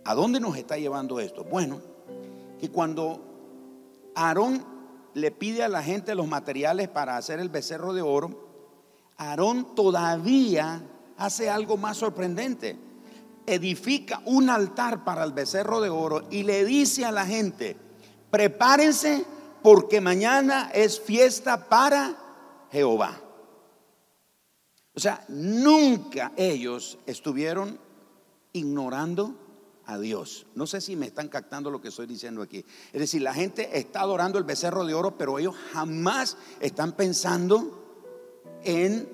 ¿A 0.05 0.13
dónde 0.13 0.39
nos 0.39 0.55
está 0.55 0.77
llevando 0.77 1.19
esto? 1.19 1.43
Bueno, 1.45 1.81
que 2.59 2.69
cuando 2.69 4.11
Aarón 4.13 4.63
le 5.15 5.31
pide 5.31 5.63
a 5.63 5.67
la 5.67 5.81
gente 5.81 6.13
los 6.13 6.27
materiales 6.27 6.89
para 6.89 7.17
hacer 7.17 7.39
el 7.39 7.49
becerro 7.49 7.91
de 7.91 8.03
oro, 8.03 8.49
Aarón 9.17 9.73
todavía 9.73 10.83
hace 11.17 11.49
algo 11.49 11.75
más 11.75 11.97
sorprendente. 11.97 12.77
Edifica 13.47 14.21
un 14.27 14.51
altar 14.51 15.03
para 15.05 15.23
el 15.23 15.31
becerro 15.31 15.81
de 15.81 15.89
oro 15.89 16.27
y 16.29 16.43
le 16.43 16.65
dice 16.65 17.03
a 17.03 17.11
la 17.11 17.25
gente, 17.25 17.75
prepárense 18.29 19.32
porque 19.63 20.01
mañana 20.01 20.69
es 20.73 20.99
fiesta 20.99 21.69
para 21.69 22.17
Jehová. 22.71 23.19
O 24.93 24.99
sea, 24.99 25.25
nunca 25.29 26.33
ellos 26.35 26.99
estuvieron 27.07 27.79
ignorando 28.51 29.35
a 29.85 29.97
Dios. 29.97 30.45
No 30.53 30.67
sé 30.67 30.81
si 30.81 30.95
me 30.95 31.07
están 31.07 31.29
captando 31.29 31.71
lo 31.71 31.81
que 31.81 31.87
estoy 31.87 32.05
diciendo 32.05 32.41
aquí. 32.41 32.63
Es 32.91 32.99
decir, 32.99 33.21
la 33.21 33.33
gente 33.33 33.77
está 33.77 34.01
adorando 34.01 34.37
el 34.37 34.43
becerro 34.43 34.85
de 34.85 34.93
oro, 34.93 35.17
pero 35.17 35.39
ellos 35.39 35.55
jamás 35.71 36.37
están 36.59 36.91
pensando 36.91 37.79
en, 38.63 39.09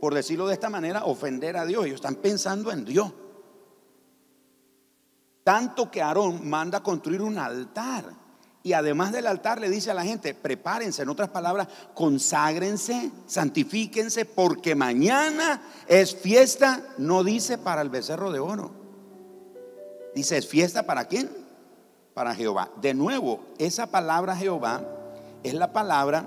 por 0.00 0.14
decirlo 0.14 0.46
de 0.48 0.54
esta 0.54 0.70
manera, 0.70 1.04
ofender 1.04 1.56
a 1.56 1.66
Dios. 1.66 1.84
Ellos 1.84 1.96
están 1.96 2.16
pensando 2.16 2.72
en 2.72 2.84
Dios. 2.84 3.12
Tanto 5.44 5.90
que 5.90 6.00
Aarón 6.02 6.48
manda 6.48 6.82
construir 6.82 7.22
un 7.22 7.38
altar. 7.38 8.23
Y 8.64 8.72
además 8.72 9.12
del 9.12 9.26
altar 9.26 9.60
le 9.60 9.68
dice 9.68 9.90
a 9.90 9.94
la 9.94 10.04
gente, 10.04 10.32
prepárense, 10.32 11.02
en 11.02 11.10
otras 11.10 11.28
palabras, 11.28 11.68
conságrense, 11.92 13.10
santifíquense, 13.26 14.24
porque 14.24 14.74
mañana 14.74 15.60
es 15.86 16.16
fiesta, 16.16 16.82
no 16.96 17.22
dice 17.22 17.58
para 17.58 17.82
el 17.82 17.90
becerro 17.90 18.32
de 18.32 18.40
oro. 18.40 18.72
Dice, 20.14 20.38
¿es 20.38 20.48
fiesta 20.48 20.84
para 20.84 21.04
quién? 21.04 21.30
Para 22.14 22.34
Jehová. 22.34 22.70
De 22.80 22.94
nuevo, 22.94 23.44
esa 23.58 23.86
palabra 23.86 24.34
Jehová 24.34 24.82
es 25.42 25.52
la 25.52 25.74
palabra 25.74 26.26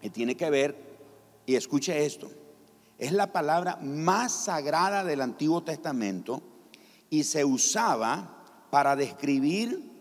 que 0.00 0.08
tiene 0.08 0.38
que 0.38 0.48
ver, 0.48 0.74
y 1.44 1.56
escuche 1.56 2.06
esto, 2.06 2.30
es 2.96 3.12
la 3.12 3.30
palabra 3.30 3.76
más 3.82 4.32
sagrada 4.32 5.04
del 5.04 5.20
Antiguo 5.20 5.62
Testamento 5.62 6.40
y 7.10 7.24
se 7.24 7.44
usaba 7.44 8.42
para 8.70 8.96
describir 8.96 9.92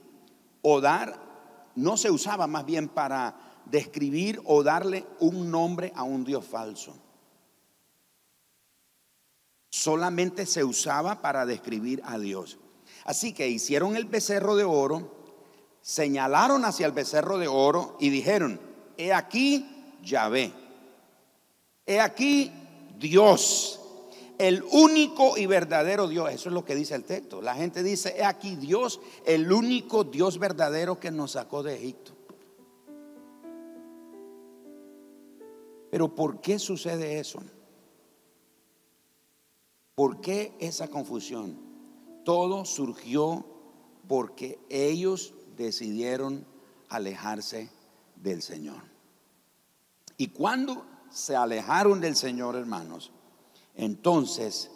o 0.62 0.80
dar, 0.80 1.31
no 1.76 1.98
se 1.98 2.12
usaba 2.12 2.48
más 2.48 2.66
bien 2.66 2.88
para 2.88 3.36
describir 3.66 4.42
o 4.46 4.64
darle 4.64 5.06
un 5.20 5.50
nombre 5.50 5.92
a 5.96 6.04
un 6.04 6.24
Dios 6.24 6.46
falso. 6.46 6.96
Solamente 9.70 10.46
se 10.46 10.64
usaba 10.64 11.22
para 11.22 11.46
describir 11.46 12.02
a 12.06 12.20
Dios. 12.20 12.58
Así 13.06 13.34
que 13.34 13.50
hicieron 13.50 13.96
el 13.96 14.06
becerro 14.06 14.56
de 14.56 14.64
oro, 14.64 15.12
señalaron 15.82 16.66
hacia 16.66 16.86
el 16.86 16.92
becerro 16.92 17.38
de 17.38 17.48
oro 17.48 17.98
y 18.00 18.10
dijeron, 18.10 18.60
he 18.98 19.14
aquí 19.14 19.98
Yahvé, 20.04 20.52
he 21.86 22.00
aquí 22.00 22.52
Dios 23.00 23.81
el 24.42 24.64
único 24.72 25.38
y 25.38 25.46
verdadero 25.46 26.08
Dios. 26.08 26.32
Eso 26.32 26.50
es 26.50 26.54
lo 26.54 26.66
que 26.66 26.74
dice 26.74 26.96
el 26.96 27.04
texto. 27.04 27.44
La 27.44 27.54
gente 27.54 27.84
dice, 27.84 28.16
he 28.18 28.26
aquí 28.26 28.56
Dios, 28.56 29.00
el 29.24 29.52
único 29.52 30.04
Dios 30.04 30.40
verdadero 30.40 31.00
que 31.00 31.12
nos 31.12 31.34
sacó 31.34 31.62
de 31.62 31.76
Egipto. 31.76 32.14
Pero 35.92 36.16
¿por 36.16 36.42
qué 36.42 36.58
sucede 36.58 37.20
eso? 37.20 37.44
¿Por 39.94 40.22
qué 40.22 40.56
esa 40.60 40.88
confusión? 40.88 41.60
Todo 42.26 42.66
surgió 42.66 43.46
porque 44.08 44.58
ellos 44.70 45.36
decidieron 45.56 46.48
alejarse 46.90 47.70
del 48.16 48.42
Señor. 48.42 48.82
Y 50.18 50.30
cuando 50.30 50.84
se 51.12 51.36
alejaron 51.36 52.02
del 52.02 52.16
Señor, 52.16 52.56
hermanos, 52.56 53.12
entonces, 53.82 54.70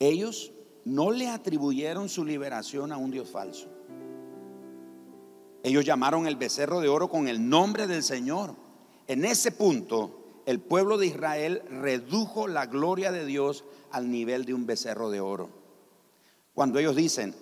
ellos 0.00 0.50
no 0.84 1.12
le 1.12 1.28
atribuyeron 1.28 2.08
su 2.08 2.24
liberación 2.24 2.90
a 2.90 2.96
un 2.96 3.12
Dios 3.12 3.30
falso. 3.30 3.68
Ellos 5.62 5.84
llamaron 5.84 6.26
el 6.26 6.34
becerro 6.34 6.80
de 6.80 6.88
oro 6.88 7.08
con 7.08 7.28
el 7.28 7.48
nombre 7.48 7.86
del 7.86 8.02
Señor. 8.02 8.56
En 9.06 9.24
ese 9.24 9.52
punto, 9.52 10.42
el 10.44 10.58
pueblo 10.58 10.98
de 10.98 11.06
Israel 11.06 11.62
redujo 11.70 12.48
la 12.48 12.66
gloria 12.66 13.12
de 13.12 13.26
Dios 13.26 13.62
al 13.92 14.10
nivel 14.10 14.44
de 14.44 14.54
un 14.54 14.66
becerro 14.66 15.08
de 15.08 15.20
oro. 15.20 15.50
Cuando 16.52 16.80
ellos 16.80 16.96
dicen, 16.96 17.32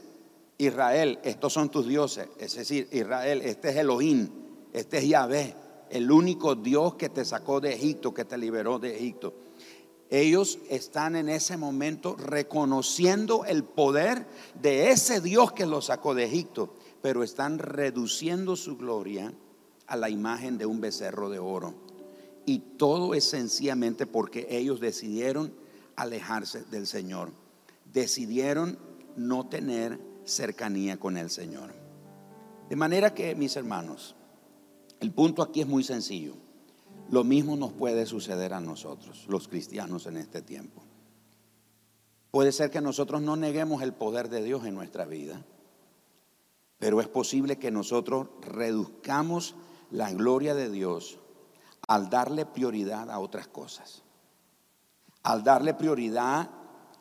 Israel, 0.58 1.18
estos 1.24 1.54
son 1.54 1.70
tus 1.70 1.88
dioses, 1.88 2.28
es 2.38 2.56
decir, 2.56 2.90
Israel, 2.92 3.40
este 3.40 3.70
es 3.70 3.76
Elohim, 3.76 4.28
este 4.74 4.98
es 4.98 5.08
Yahvé, 5.08 5.54
el 5.90 6.10
único 6.10 6.54
Dios 6.54 6.94
que 6.94 7.08
te 7.08 7.24
sacó 7.24 7.60
de 7.60 7.74
Egipto, 7.74 8.14
que 8.14 8.24
te 8.24 8.38
liberó 8.38 8.78
de 8.78 8.96
Egipto. 8.96 9.34
Ellos 10.08 10.58
están 10.68 11.14
en 11.14 11.28
ese 11.28 11.56
momento 11.56 12.16
reconociendo 12.16 13.44
el 13.44 13.62
poder 13.62 14.26
de 14.60 14.90
ese 14.90 15.20
Dios 15.20 15.52
que 15.52 15.66
los 15.66 15.86
sacó 15.86 16.14
de 16.14 16.24
Egipto, 16.24 16.74
pero 17.00 17.22
están 17.22 17.58
reduciendo 17.58 18.56
su 18.56 18.76
gloria 18.76 19.32
a 19.86 19.96
la 19.96 20.10
imagen 20.10 20.58
de 20.58 20.66
un 20.66 20.80
becerro 20.80 21.30
de 21.30 21.38
oro. 21.38 21.74
Y 22.44 22.58
todo 22.76 23.14
es 23.14 23.24
sencillamente 23.24 24.06
porque 24.06 24.46
ellos 24.50 24.80
decidieron 24.80 25.52
alejarse 25.94 26.64
del 26.64 26.86
Señor. 26.86 27.30
Decidieron 27.92 28.78
no 29.16 29.48
tener 29.48 30.00
cercanía 30.24 30.98
con 30.98 31.16
el 31.16 31.30
Señor. 31.30 31.72
De 32.68 32.76
manera 32.76 33.14
que, 33.14 33.34
mis 33.34 33.56
hermanos, 33.56 34.16
el 35.00 35.12
punto 35.12 35.42
aquí 35.42 35.62
es 35.62 35.66
muy 35.66 35.82
sencillo. 35.82 36.34
Lo 37.10 37.24
mismo 37.24 37.56
nos 37.56 37.72
puede 37.72 38.06
suceder 38.06 38.54
a 38.54 38.60
nosotros, 38.60 39.24
los 39.28 39.48
cristianos 39.48 40.06
en 40.06 40.16
este 40.16 40.42
tiempo. 40.42 40.82
Puede 42.30 42.52
ser 42.52 42.70
que 42.70 42.80
nosotros 42.80 43.20
no 43.20 43.34
neguemos 43.34 43.82
el 43.82 43.92
poder 43.92 44.28
de 44.28 44.44
Dios 44.44 44.64
en 44.64 44.74
nuestra 44.74 45.04
vida, 45.06 45.44
pero 46.78 47.00
es 47.00 47.08
posible 47.08 47.58
que 47.58 47.72
nosotros 47.72 48.28
reduzcamos 48.42 49.56
la 49.90 50.12
gloria 50.12 50.54
de 50.54 50.70
Dios 50.70 51.18
al 51.88 52.08
darle 52.08 52.46
prioridad 52.46 53.10
a 53.10 53.18
otras 53.18 53.48
cosas, 53.48 54.02
al 55.24 55.42
darle 55.42 55.74
prioridad 55.74 56.50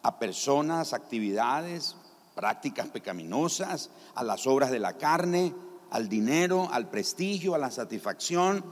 a 0.02 0.18
personas, 0.18 0.94
actividades, 0.94 1.96
prácticas 2.34 2.88
pecaminosas, 2.88 3.92
a 4.16 4.24
las 4.24 4.48
obras 4.48 4.72
de 4.72 4.80
la 4.80 4.98
carne, 4.98 5.54
al 5.92 6.10
dinero, 6.10 6.70
al 6.72 6.90
prestigio, 6.90 7.56
a 7.56 7.58
la 7.58 7.72
satisfacción, 7.72 8.64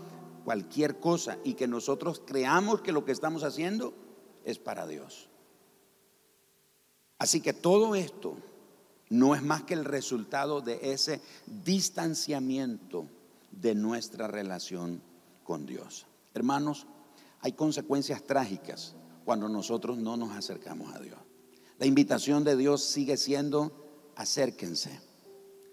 cualquier 0.43 0.99
cosa, 0.99 1.37
y 1.43 1.53
que 1.53 1.67
nosotros 1.67 2.21
creamos 2.25 2.81
que 2.81 2.91
lo 2.91 3.05
que 3.05 3.11
estamos 3.11 3.43
haciendo 3.43 3.93
es 4.45 4.59
para 4.59 4.87
Dios. 4.87 5.29
Así 7.19 7.41
que 7.41 7.53
todo 7.53 7.95
esto 7.95 8.37
no 9.09 9.35
es 9.35 9.41
más 9.41 9.63
que 9.63 9.73
el 9.73 9.85
resultado 9.85 10.61
de 10.61 10.91
ese 10.93 11.21
distanciamiento 11.63 13.07
de 13.51 13.75
nuestra 13.75 14.27
relación 14.27 15.01
con 15.43 15.65
Dios. 15.65 16.05
Hermanos, 16.33 16.85
hay 17.41 17.53
consecuencias 17.53 18.23
trágicas 18.23 18.95
cuando 19.25 19.49
nosotros 19.49 19.97
no 19.97 20.17
nos 20.17 20.35
acercamos 20.35 20.93
a 20.93 20.99
Dios. 20.99 21.19
La 21.79 21.85
invitación 21.85 22.43
de 22.43 22.55
Dios 22.55 22.83
sigue 22.83 23.17
siendo 23.17 23.71
acérquense. 24.15 25.06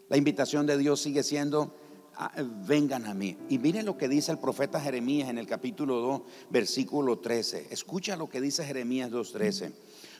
La 0.08 0.16
invitación 0.16 0.66
de 0.66 0.76
Dios 0.76 1.00
sigue 1.00 1.22
siendo, 1.22 1.74
ah, 2.16 2.32
vengan 2.66 3.06
a 3.06 3.14
mí. 3.14 3.36
Y 3.48 3.58
miren 3.58 3.86
lo 3.86 3.96
que 3.96 4.08
dice 4.08 4.32
el 4.32 4.38
profeta 4.38 4.80
Jeremías 4.80 5.28
en 5.28 5.38
el 5.38 5.46
capítulo 5.46 6.00
2, 6.00 6.22
versículo 6.50 7.18
13. 7.18 7.68
Escucha 7.70 8.16
lo 8.16 8.28
que 8.28 8.40
dice 8.40 8.64
Jeremías 8.64 9.10
2.13. 9.10 9.72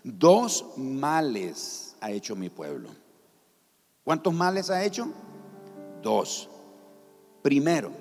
Dos 0.03 0.77
males 0.77 1.97
ha 2.01 2.11
hecho 2.11 2.35
mi 2.35 2.49
pueblo. 2.49 2.91
¿Cuántos 4.03 4.33
males 4.33 4.71
ha 4.71 4.85
hecho? 4.85 5.09
Dos. 6.03 6.49
Primero, 7.43 7.93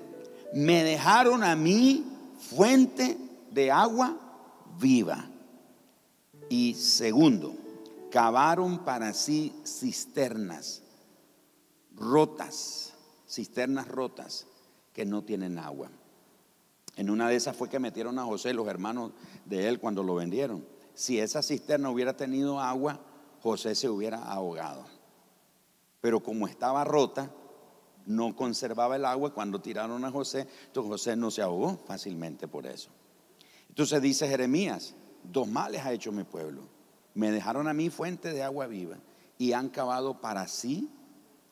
me 0.54 0.84
dejaron 0.84 1.44
a 1.44 1.54
mí 1.54 2.04
fuente 2.38 3.16
de 3.50 3.70
agua 3.70 4.16
viva. 4.78 5.28
Y 6.48 6.74
segundo, 6.74 7.54
cavaron 8.10 8.84
para 8.84 9.12
sí 9.12 9.52
cisternas 9.66 10.83
rotas, 11.96 12.94
cisternas 13.28 13.88
rotas 13.88 14.46
que 14.92 15.04
no 15.04 15.22
tienen 15.22 15.58
agua. 15.58 15.90
En 16.96 17.10
una 17.10 17.28
de 17.28 17.36
esas 17.36 17.56
fue 17.56 17.68
que 17.68 17.80
metieron 17.80 18.18
a 18.18 18.24
José, 18.24 18.54
los 18.54 18.68
hermanos 18.68 19.12
de 19.44 19.68
él, 19.68 19.80
cuando 19.80 20.02
lo 20.02 20.14
vendieron. 20.14 20.64
Si 20.94 21.18
esa 21.18 21.42
cisterna 21.42 21.90
hubiera 21.90 22.16
tenido 22.16 22.60
agua, 22.60 23.00
José 23.42 23.74
se 23.74 23.88
hubiera 23.88 24.22
ahogado. 24.22 24.86
Pero 26.00 26.22
como 26.22 26.46
estaba 26.46 26.84
rota, 26.84 27.30
no 28.06 28.36
conservaba 28.36 28.96
el 28.96 29.04
agua. 29.04 29.34
Cuando 29.34 29.60
tiraron 29.60 30.04
a 30.04 30.10
José, 30.10 30.46
entonces 30.66 30.90
José 30.90 31.16
no 31.16 31.30
se 31.30 31.42
ahogó 31.42 31.78
fácilmente 31.86 32.46
por 32.46 32.66
eso. 32.66 32.90
Entonces 33.68 34.00
dice 34.00 34.28
Jeremías, 34.28 34.94
dos 35.24 35.48
males 35.48 35.84
ha 35.84 35.92
hecho 35.92 36.12
mi 36.12 36.22
pueblo. 36.22 36.62
Me 37.14 37.32
dejaron 37.32 37.66
a 37.66 37.74
mí 37.74 37.90
fuente 37.90 38.32
de 38.32 38.42
agua 38.42 38.66
viva 38.66 38.98
y 39.36 39.52
han 39.52 39.68
cavado 39.68 40.20
para 40.20 40.46
sí 40.46 40.90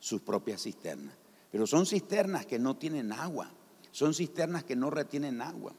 sus 0.03 0.21
propias 0.21 0.63
cisternas. 0.63 1.15
Pero 1.49 1.65
son 1.65 1.85
cisternas 1.85 2.45
que 2.45 2.59
no 2.59 2.75
tienen 2.75 3.13
agua, 3.13 3.49
son 3.91 4.13
cisternas 4.13 4.65
que 4.65 4.75
no 4.75 4.89
retienen 4.89 5.41
agua. 5.41 5.73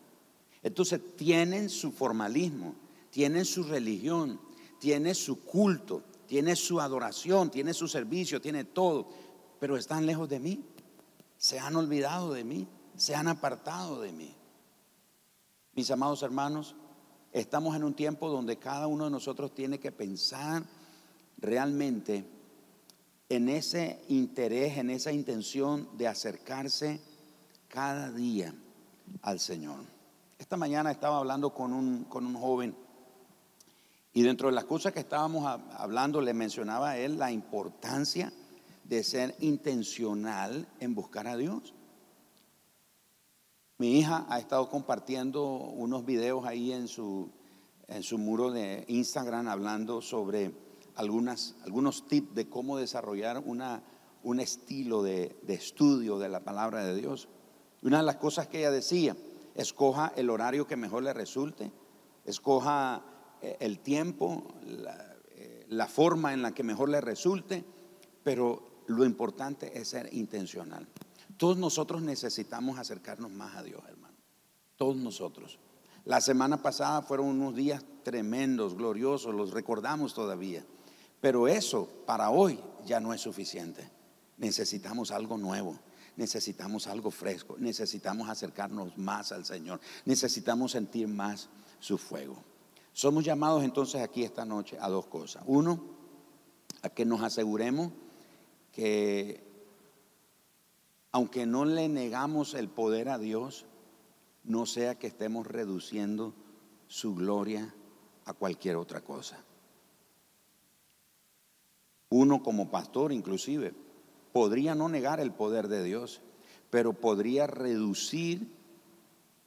Entonces 0.62 1.14
tienen 1.14 1.68
su 1.68 1.92
formalismo, 1.92 2.74
tienen 3.10 3.44
su 3.44 3.64
religión, 3.64 4.40
tienen 4.80 5.14
su 5.14 5.44
culto, 5.44 6.02
tienen 6.26 6.56
su 6.56 6.80
adoración, 6.80 7.50
tienen 7.50 7.74
su 7.74 7.86
servicio, 7.86 8.40
tienen 8.40 8.66
todo, 8.68 9.10
pero 9.60 9.76
están 9.76 10.06
lejos 10.06 10.26
de 10.30 10.40
mí. 10.40 10.64
Se 11.36 11.58
han 11.58 11.76
olvidado 11.76 12.32
de 12.32 12.44
mí, 12.44 12.66
se 12.96 13.14
han 13.14 13.28
apartado 13.28 14.00
de 14.00 14.12
mí. 14.12 14.34
Mis 15.74 15.90
amados 15.90 16.22
hermanos, 16.22 16.76
estamos 17.30 17.76
en 17.76 17.84
un 17.84 17.92
tiempo 17.92 18.30
donde 18.30 18.56
cada 18.56 18.86
uno 18.86 19.04
de 19.04 19.10
nosotros 19.10 19.54
tiene 19.54 19.78
que 19.78 19.92
pensar 19.92 20.64
realmente 21.36 22.24
en 23.34 23.48
ese 23.48 24.00
interés, 24.08 24.78
en 24.78 24.90
esa 24.90 25.12
intención 25.12 25.88
de 25.96 26.08
acercarse 26.08 27.00
cada 27.68 28.10
día 28.12 28.54
al 29.22 29.40
Señor. 29.40 29.84
Esta 30.38 30.56
mañana 30.56 30.90
estaba 30.90 31.18
hablando 31.18 31.52
con 31.52 31.72
un, 31.72 32.04
con 32.04 32.26
un 32.26 32.34
joven 32.34 32.76
y 34.12 34.22
dentro 34.22 34.48
de 34.48 34.54
las 34.54 34.64
cosas 34.64 34.92
que 34.92 35.00
estábamos 35.00 35.44
hablando 35.72 36.20
le 36.20 36.34
mencionaba 36.34 36.90
a 36.90 36.98
él 36.98 37.18
la 37.18 37.32
importancia 37.32 38.32
de 38.84 39.02
ser 39.02 39.34
intencional 39.40 40.68
en 40.78 40.94
buscar 40.94 41.26
a 41.26 41.36
Dios. 41.36 41.74
Mi 43.78 43.98
hija 43.98 44.24
ha 44.28 44.38
estado 44.38 44.68
compartiendo 44.70 45.44
unos 45.44 46.04
videos 46.04 46.46
ahí 46.46 46.72
en 46.72 46.86
su, 46.86 47.28
en 47.88 48.04
su 48.04 48.18
muro 48.18 48.52
de 48.52 48.84
Instagram 48.86 49.48
hablando 49.48 50.00
sobre 50.00 50.52
algunas, 50.96 51.56
algunos 51.64 52.06
tips 52.06 52.34
de 52.34 52.48
cómo 52.48 52.78
desarrollar 52.78 53.42
una, 53.44 53.82
un 54.22 54.40
estilo 54.40 55.02
de, 55.02 55.36
de 55.42 55.54
estudio 55.54 56.18
de 56.18 56.28
la 56.28 56.40
palabra 56.40 56.84
de 56.84 56.94
Dios. 56.94 57.28
Una 57.82 57.98
de 57.98 58.04
las 58.04 58.16
cosas 58.16 58.48
que 58.48 58.58
ella 58.58 58.70
decía, 58.70 59.16
escoja 59.54 60.12
el 60.16 60.30
horario 60.30 60.66
que 60.66 60.76
mejor 60.76 61.02
le 61.02 61.12
resulte, 61.12 61.70
escoja 62.24 63.02
eh, 63.40 63.56
el 63.60 63.80
tiempo, 63.80 64.54
eh, 64.64 65.66
la, 65.68 65.86
forma 65.86 66.32
en 66.32 66.42
la 66.42 66.52
que 66.52 66.62
mejor 66.62 66.88
le 66.88 67.00
resulte, 67.00 67.64
pero 68.22 68.82
lo 68.86 69.04
importante 69.04 69.78
es 69.78 69.88
ser 69.88 70.08
intencional. 70.12 70.88
Todos 71.36 71.56
nosotros 71.56 72.02
necesitamos 72.02 72.78
acercarnos 72.78 73.30
más 73.30 73.56
a 73.56 73.62
Dios, 73.62 73.82
hermano. 73.88 74.14
Todos 74.76 74.96
nosotros. 74.96 75.58
La 76.04 76.20
semana 76.20 76.60
pasada 76.62 77.02
fueron 77.02 77.26
unos 77.26 77.54
días 77.54 77.84
tremendos, 78.02 78.76
gloriosos, 78.76 79.34
los 79.34 79.52
recordamos 79.52 80.14
todavía. 80.14 80.64
Pero 81.24 81.48
eso 81.48 81.88
para 82.04 82.28
hoy 82.28 82.60
ya 82.84 83.00
no 83.00 83.14
es 83.14 83.22
suficiente. 83.22 83.90
Necesitamos 84.36 85.10
algo 85.10 85.38
nuevo, 85.38 85.74
necesitamos 86.16 86.86
algo 86.86 87.10
fresco, 87.10 87.56
necesitamos 87.58 88.28
acercarnos 88.28 88.98
más 88.98 89.32
al 89.32 89.46
Señor, 89.46 89.80
necesitamos 90.04 90.72
sentir 90.72 91.08
más 91.08 91.48
su 91.80 91.96
fuego. 91.96 92.36
Somos 92.92 93.24
llamados 93.24 93.64
entonces 93.64 94.02
aquí 94.02 94.22
esta 94.22 94.44
noche 94.44 94.76
a 94.78 94.90
dos 94.90 95.06
cosas. 95.06 95.42
Uno, 95.46 95.82
a 96.82 96.90
que 96.90 97.06
nos 97.06 97.22
aseguremos 97.22 97.90
que 98.70 99.42
aunque 101.10 101.46
no 101.46 101.64
le 101.64 101.88
negamos 101.88 102.52
el 102.52 102.68
poder 102.68 103.08
a 103.08 103.16
Dios, 103.16 103.64
no 104.42 104.66
sea 104.66 104.98
que 104.98 105.06
estemos 105.06 105.46
reduciendo 105.46 106.34
su 106.86 107.14
gloria 107.14 107.74
a 108.26 108.34
cualquier 108.34 108.76
otra 108.76 109.00
cosa. 109.00 109.42
Uno 112.10 112.42
como 112.42 112.70
pastor 112.70 113.12
inclusive 113.12 113.74
podría 114.32 114.74
no 114.74 114.88
negar 114.88 115.20
el 115.20 115.32
poder 115.32 115.68
de 115.68 115.84
Dios, 115.84 116.20
pero 116.70 116.92
podría 116.92 117.46
reducir 117.46 118.48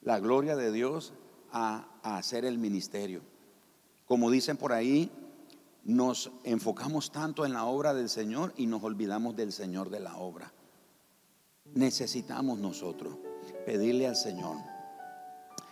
la 0.01 0.19
gloria 0.19 0.55
de 0.55 0.71
Dios 0.71 1.13
a, 1.51 1.87
hacer 2.01 2.45
el 2.45 2.57
ministerio. 2.57 3.21
Como 4.05 4.31
dicen 4.31 4.55
por 4.55 4.71
ahí, 4.71 5.11
nos 5.83 6.31
enfocamos 6.45 7.11
tanto 7.11 7.45
en 7.45 7.51
la 7.51 7.65
obra 7.65 7.93
del 7.93 8.07
Señor 8.07 8.53
y 8.55 8.65
nos 8.65 8.81
olvidamos 8.81 9.35
del 9.35 9.51
Señor 9.51 9.89
de 9.89 9.99
la 9.99 10.15
obra. 10.15 10.53
Necesitamos 11.73 12.59
nosotros 12.59 13.17
pedirle 13.65 14.07
al 14.07 14.15
Señor 14.15 14.55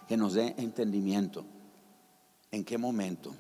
que 0.09 0.17
nos 0.17 0.33
dé 0.33 0.55
entendimiento. 0.57 1.45
¿En 2.51 2.65
qué 2.65 2.77
momento? 2.77 3.33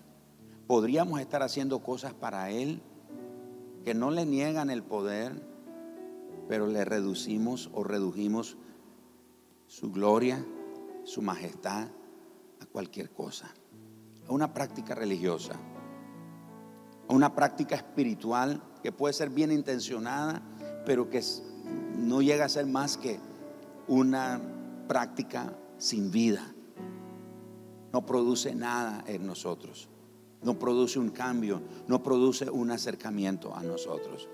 Podríamos 0.67 1.19
estar 1.19 1.43
haciendo 1.43 1.79
cosas 1.79 2.13
para 2.13 2.49
Él 2.49 2.81
que 3.85 3.93
no 3.93 4.11
le 4.11 4.25
niegan 4.25 4.69
el 4.69 4.83
poder, 4.83 5.41
pero 6.49 6.67
le 6.67 6.83
reducimos 6.83 7.69
o 7.73 7.83
redujimos 7.83 8.57
su 9.67 9.91
gloria, 9.91 10.45
su 11.03 11.21
majestad 11.21 11.87
a 12.59 12.65
cualquier 12.65 13.11
cosa 13.11 13.53
a 14.27 14.33
una 14.33 14.53
práctica 14.53 14.95
religiosa, 14.95 15.53
a 17.07 17.13
una 17.13 17.35
práctica 17.35 17.75
espiritual 17.75 18.61
que 18.81 18.91
puede 18.91 19.13
ser 19.13 19.29
bien 19.29 19.51
intencionada, 19.51 20.41
pero 20.85 21.09
que 21.09 21.21
no 21.97 22.21
llega 22.21 22.45
a 22.45 22.49
ser 22.49 22.65
más 22.65 22.97
que 22.97 23.19
una 23.87 24.41
práctica 24.87 25.53
sin 25.77 26.11
vida. 26.11 26.53
No 27.93 28.05
produce 28.05 28.55
nada 28.55 29.03
en 29.07 29.25
nosotros, 29.25 29.89
no 30.45 30.59
produce 30.59 30.99
un 30.99 31.09
cambio, 31.09 31.59
no 31.87 32.03
produce 32.03 32.49
un 32.49 32.69
acercamiento 32.69 33.55
a 33.55 33.63
nosotros. 33.63 34.29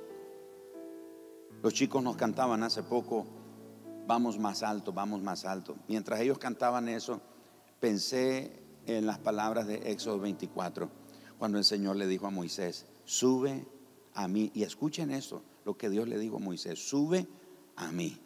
Los 1.64 1.74
chicos 1.74 2.04
nos 2.04 2.18
cantaban 2.18 2.64
hace 2.64 2.84
poco, 2.84 3.26
vamos 4.08 4.38
más 4.38 4.62
alto, 4.62 4.92
vamos 4.92 5.22
más 5.22 5.46
alto. 5.46 5.78
Mientras 5.88 6.20
ellos 6.20 6.38
cantaban 6.38 6.90
eso, 6.90 7.22
pensé 7.80 8.62
en 8.86 9.06
las 9.06 9.20
palabras 9.20 9.68
de 9.68 9.76
Éxodo 9.90 10.20
24, 10.20 10.90
cuando 11.40 11.58
el 11.58 11.64
Señor 11.64 11.96
le 11.96 12.08
dijo 12.08 12.28
a 12.28 12.30
Moisés, 12.30 12.88
sube 13.06 13.66
a 14.14 14.28
mí. 14.28 14.52
Y 14.54 14.64
escuchen 14.64 15.12
esto, 15.12 15.42
lo 15.64 15.78
que 15.78 15.90
Dios 15.90 16.10
le 16.10 16.20
dijo 16.20 16.36
a 16.36 16.40
Moisés, 16.40 16.78
sube 16.90 17.26
a 17.78 17.90
mí. 17.94 18.20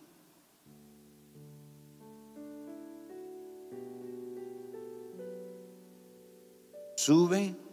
Sube 6.95 7.64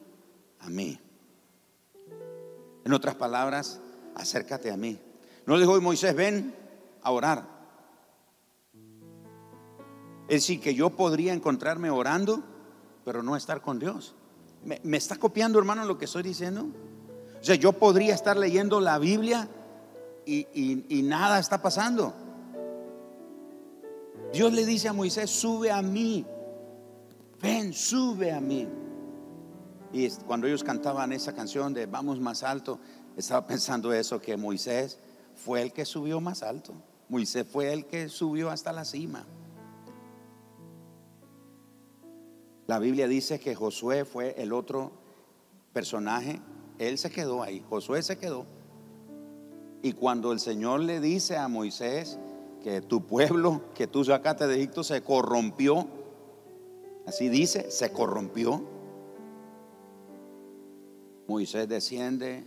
a 0.63 0.69
mí. 0.71 0.99
En 2.85 2.93
otras 2.93 3.15
palabras, 3.15 3.81
acércate 4.15 4.71
a 4.71 4.77
mí. 4.77 4.99
No 5.47 5.57
le 5.57 5.63
dijo 5.63 5.81
Moisés, 5.81 6.15
ven 6.15 6.55
a 7.03 7.11
orar. 7.11 7.47
Es 10.29 10.43
decir, 10.43 10.61
que 10.61 10.75
yo 10.75 10.91
podría 10.91 11.33
encontrarme 11.33 11.91
orando 11.91 12.43
pero 13.05 13.23
no 13.23 13.37
estar 13.37 13.61
con 13.61 13.79
Dios. 13.79 14.15
¿Me, 14.65 14.97
está 14.97 15.17
copiando, 15.17 15.59
hermano, 15.59 15.85
lo 15.85 15.99
que 15.99 16.05
estoy 16.05 16.23
diciendo? 16.23 16.67
O 17.41 17.45
sea, 17.45 17.57
yo 17.57 17.73
podría 17.73 18.15
estar 18.15 18.37
leyendo 18.37 18.81
la 18.81 18.99
Biblia 18.99 19.49
y, 20.25 21.03
nada 21.05 21.41
está 21.41 21.61
pasando. 21.61 22.15
Dios 24.33 24.53
le 24.53 24.65
dice 24.65 24.89
a 24.89 24.93
Moisés, 24.93 25.31
sube 25.31 25.71
a 25.71 25.83
mí. 25.83 26.25
Ven, 27.41 27.73
sube 27.73 28.33
a 28.33 28.41
mí. 28.41 28.69
Y 29.93 30.09
cuando 30.27 30.47
ellos 30.47 30.65
cantaban 30.65 31.13
esa 31.13 31.35
canción 31.35 31.75
de 31.75 31.87
Vamos 31.87 32.19
más 32.19 32.43
alto, 32.43 32.79
estaba 33.17 33.47
pensando 33.47 33.93
eso, 33.93 34.21
que 34.21 34.37
Moisés 34.37 34.99
fue 35.35 35.63
el 35.63 35.73
que 35.73 35.85
subió 35.85 36.21
más 36.21 36.43
alto. 36.43 36.75
Moisés 37.09 37.47
fue 37.47 37.73
el 37.73 37.87
que 37.87 38.09
subió 38.09 38.51
hasta 38.51 38.73
la 38.73 38.85
cima. 38.85 39.27
La 42.67 42.79
Biblia 42.79 43.07
dice 43.07 43.39
que 43.39 43.55
Josué 43.55 44.05
fue 44.05 44.35
el 44.39 44.53
otro 44.53 44.93
personaje. 45.73 46.41
Él 46.79 46.97
se 46.97 47.11
quedó 47.11 47.43
ahí. 47.43 47.63
Josué 47.69 48.03
se 48.03 48.17
quedó. 48.17 48.47
Y 49.83 49.93
cuando 49.93 50.33
el 50.33 50.41
Señor 50.41 50.81
le 50.81 51.01
dice 51.01 51.37
a 51.37 51.49
Moisés 51.49 52.19
que 52.63 52.81
tu 52.81 53.05
pueblo 53.07 53.63
que 53.75 53.89
tú 53.89 54.05
sacaste 54.05 54.47
de 54.47 54.55
Egipto 54.57 54.85
se 54.85 55.03
corrompió, 55.03 55.87
así 57.07 57.29
dice, 57.29 57.71
se 57.71 57.91
corrompió. 57.93 58.72
Moisés 61.27 61.69
desciende 61.69 62.45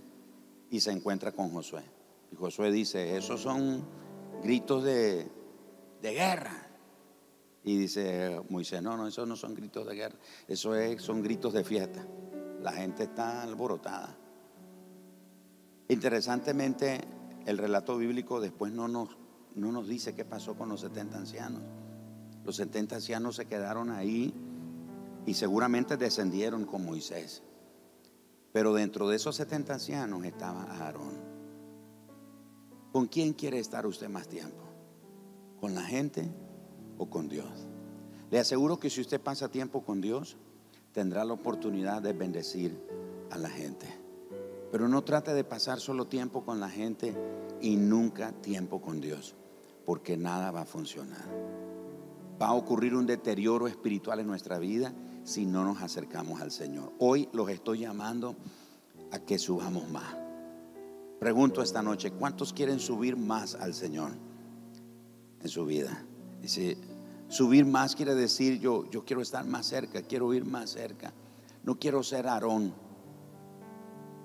y 0.69 0.79
se 0.79 0.91
encuentra 0.91 1.31
con 1.31 1.49
Josué. 1.49 1.83
Y 2.31 2.35
Josué 2.35 2.71
dice, 2.71 3.17
esos 3.17 3.41
son 3.41 3.83
gritos 4.43 4.83
de, 4.83 5.29
de 6.01 6.13
guerra. 6.13 6.67
Y 7.63 7.77
dice 7.77 8.41
Moisés, 8.49 8.81
no, 8.81 8.95
no, 8.95 9.07
esos 9.07 9.27
no 9.27 9.35
son 9.35 9.55
gritos 9.55 9.87
de 9.87 9.95
guerra, 9.95 10.15
eso 10.47 10.73
son 10.99 11.23
gritos 11.23 11.53
de 11.53 11.63
fiesta. 11.63 12.05
La 12.61 12.71
gente 12.71 13.03
está 13.03 13.41
alborotada. 13.41 14.15
Interesantemente, 15.87 17.01
el 17.45 17.57
relato 17.57 17.97
bíblico 17.97 18.39
después 18.39 18.71
no 18.71 18.87
nos, 18.87 19.17
no 19.55 19.71
nos 19.71 19.87
dice 19.87 20.15
qué 20.15 20.25
pasó 20.25 20.55
con 20.55 20.69
los 20.69 20.81
70 20.81 21.17
ancianos. 21.17 21.61
Los 22.43 22.57
70 22.57 22.95
ancianos 22.97 23.35
se 23.35 23.45
quedaron 23.45 23.89
ahí 23.89 24.33
y 25.25 25.33
seguramente 25.33 25.97
descendieron 25.97 26.65
con 26.65 26.85
Moisés. 26.85 27.41
Pero 28.55 28.73
dentro 28.73 29.09
de 29.09 29.17
esos 29.17 29.35
70 29.35 29.73
ancianos 29.73 30.23
estaba 30.23 30.63
Aarón. 30.63 31.11
¿Con 32.93 33.07
quién 33.07 33.33
quiere 33.33 33.59
estar 33.59 33.85
usted 33.85 34.07
más 34.07 34.29
tiempo? 34.29 34.63
¿Con 35.59 35.75
la 35.75 35.81
gente 35.81 36.31
o 36.97 37.09
con 37.09 37.27
Dios. 37.27 37.67
Le 38.31 38.39
aseguro 38.39 38.79
que 38.79 38.89
si 38.89 39.01
usted 39.01 39.19
pasa 39.19 39.51
tiempo 39.51 39.83
con 39.83 39.99
Dios, 39.99 40.37
tendrá 40.93 41.25
la 41.25 41.33
oportunidad 41.33 42.01
de 42.01 42.13
bendecir 42.13 42.79
a 43.29 43.37
la 43.37 43.49
gente. 43.49 43.87
Pero 44.71 44.87
no 44.87 45.03
trate 45.03 45.33
de 45.33 45.43
pasar 45.43 45.81
solo 45.81 46.07
tiempo 46.07 46.45
con 46.45 46.61
la 46.61 46.69
gente 46.69 47.13
y 47.59 47.75
nunca 47.75 48.31
tiempo 48.31 48.81
con 48.81 49.01
Dios, 49.01 49.35
porque 49.85 50.15
nada 50.15 50.51
va 50.51 50.61
a 50.61 50.65
funcionar. 50.65 51.25
Va 52.41 52.47
a 52.47 52.53
ocurrir 52.53 52.95
un 52.95 53.05
deterioro 53.05 53.67
espiritual 53.67 54.21
en 54.21 54.27
nuestra 54.27 54.59
vida 54.59 54.93
si 55.25 55.45
no 55.45 55.65
nos 55.65 55.81
acercamos 55.81 56.39
al 56.39 56.51
Señor. 56.51 56.93
Hoy 56.99 57.27
los 57.33 57.49
estoy 57.49 57.79
llamando 57.79 58.35
a 59.11 59.19
que 59.19 59.37
subamos 59.37 59.89
más. 59.89 60.15
Pregunto 61.19 61.61
esta 61.61 61.81
noche, 61.81 62.11
¿cuántos 62.11 62.53
quieren 62.53 62.79
subir 62.79 63.17
más 63.17 63.55
al 63.55 63.73
Señor 63.73 64.11
en 65.41 65.49
su 65.49 65.65
vida? 65.65 66.05
Dice, 66.41 66.77
subir 67.27 67.65
más 67.65 67.95
quiere 67.95 68.13
decir 68.13 68.59
yo, 68.59 68.87
yo 68.91 69.03
quiero 69.03 69.23
estar 69.23 69.45
más 69.45 69.65
cerca, 69.65 70.03
quiero 70.03 70.31
ir 70.33 70.45
más 70.45 70.69
cerca. 70.69 71.11
No 71.63 71.79
quiero 71.79 72.03
ser 72.03 72.27
Aarón. 72.27 72.71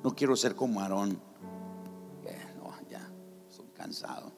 No 0.05 0.15
quiero 0.15 0.37
ser 0.37 0.55
como 0.55 0.81
Aarón. 0.81 1.19
no, 2.59 2.75
ya, 2.91 3.11
estoy 3.49 3.69
cansado. 3.75 4.33